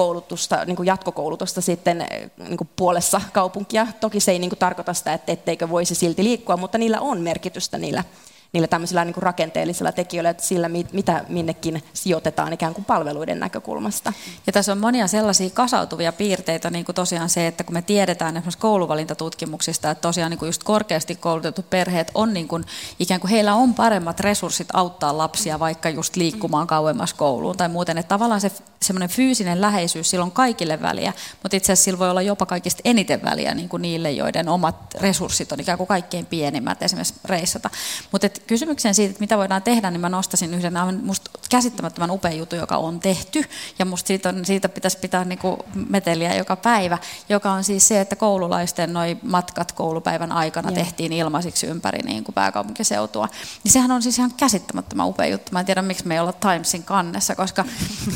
[0.00, 3.86] koulutusta, niin kuin jatkokoulutusta sitten eh, niin kuin puolessa kaupunkia.
[4.00, 7.20] Toki se ei niin kuin tarkoita sitä, että etteikö voisi silti liikkua, mutta niillä on
[7.20, 8.04] merkitystä niillä
[8.52, 14.12] niillä tämmöisillä niin kuin rakenteellisilla tekijöillä, että sillä mitä minnekin sijoitetaan ikään kuin palveluiden näkökulmasta.
[14.46, 18.36] Ja tässä on monia sellaisia kasautuvia piirteitä, niin kuin tosiaan se, että kun me tiedetään
[18.36, 22.64] esimerkiksi kouluvalintatutkimuksista, että tosiaan niin kuin just korkeasti koulutetut perheet on niin kuin,
[22.98, 27.98] ikään kuin heillä on paremmat resurssit auttaa lapsia vaikka just liikkumaan kauemmas kouluun tai muuten,
[27.98, 32.10] että tavallaan se semmoinen fyysinen läheisyys, sillä on kaikille väliä, mutta itse asiassa sillä voi
[32.10, 36.26] olla jopa kaikista eniten väliä niin kuin niille, joiden omat resurssit on ikään kuin kaikkein
[36.26, 37.70] pienimmät esimerkiksi reissata.
[38.12, 42.58] Mutta kysymykseen siitä, että mitä voidaan tehdä, niin mä nostasin yhden musta käsittämättömän upean jutun,
[42.58, 43.44] joka on tehty.
[43.78, 45.56] Ja musta siitä, on, siitä pitäisi pitää niin kuin
[45.88, 50.84] meteliä joka päivä, joka on siis se, että koululaisten noi matkat koulupäivän aikana yeah.
[50.84, 53.28] tehtiin ilmaisiksi ympäri niin kuin pääkaupunkiseutua.
[53.64, 55.52] Niin sehän on siis ihan käsittämättömän upea juttu.
[55.52, 57.64] Mä en tiedä, miksi me ei olla Timesin kannessa, koska,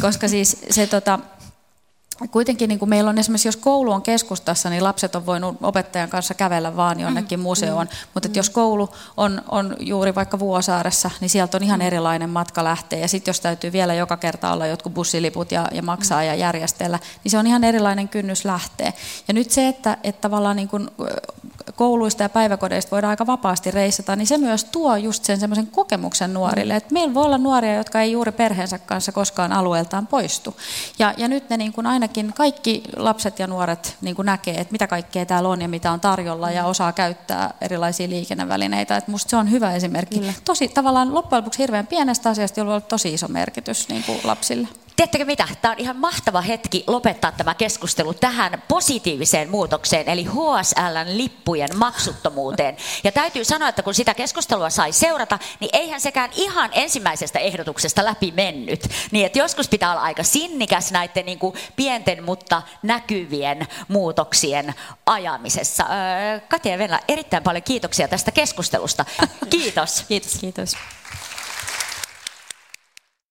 [0.00, 1.18] koska siis se tota,
[2.30, 6.08] kuitenkin niin kuin meillä on esimerkiksi, jos koulu on keskustassa, niin lapset on voinut opettajan
[6.08, 7.86] kanssa kävellä vaan jonnekin mm, museoon.
[7.86, 8.34] Mm, mutta mm.
[8.34, 12.98] jos koulu on, on juuri vaikka Vuosaaressa, niin sieltä on ihan erilainen matka lähteä.
[12.98, 16.26] Ja sitten jos täytyy vielä joka kerta olla jotkut bussiliput ja, ja maksaa mm.
[16.26, 18.92] ja järjestellä, niin se on ihan erilainen kynnys lähteä.
[19.28, 20.90] Ja nyt se, että, että tavallaan niin kuin
[21.74, 26.34] kouluista ja päiväkodeista voidaan aika vapaasti reissata, niin se myös tuo just sen semmoisen kokemuksen
[26.34, 26.76] nuorille.
[26.76, 30.56] Että meillä voi olla nuoria, jotka ei juuri perheensä kanssa koskaan alueeltaan poistu.
[30.98, 34.72] Ja, ja nyt ne niin kuin ainakin kaikki lapset ja nuoret niin kuin näkee, että
[34.72, 38.96] mitä kaikkea täällä on ja mitä on tarjolla ja osaa käyttää erilaisia liikennevälineitä.
[38.96, 40.18] Että musta se on hyvä esimerkki.
[40.18, 40.32] Kyllä.
[40.44, 44.68] Tosi tavallaan loppujen lopuksi hirveän pienestä asiasta, jolla on tosi iso merkitys niin kuin lapsille.
[44.96, 45.48] Tiedättekö mitä?
[45.62, 52.76] Tämä on ihan mahtava hetki lopettaa tämä keskustelu tähän positiiviseen muutokseen, eli HSLn lippujen maksuttomuuteen.
[53.04, 58.04] Ja täytyy sanoa, että kun sitä keskustelua sai seurata, niin eihän sekään ihan ensimmäisestä ehdotuksesta
[58.04, 58.88] läpi mennyt.
[59.10, 64.74] Niin että joskus pitää olla aika sinnikäs näiden niin kuin pienten, mutta näkyvien muutoksien
[65.06, 65.84] ajamisessa.
[66.48, 69.04] Katja ja Venla, erittäin paljon kiitoksia tästä keskustelusta.
[69.50, 70.04] Kiitos.
[70.08, 70.32] Kiitos.
[70.40, 70.76] Kiitos.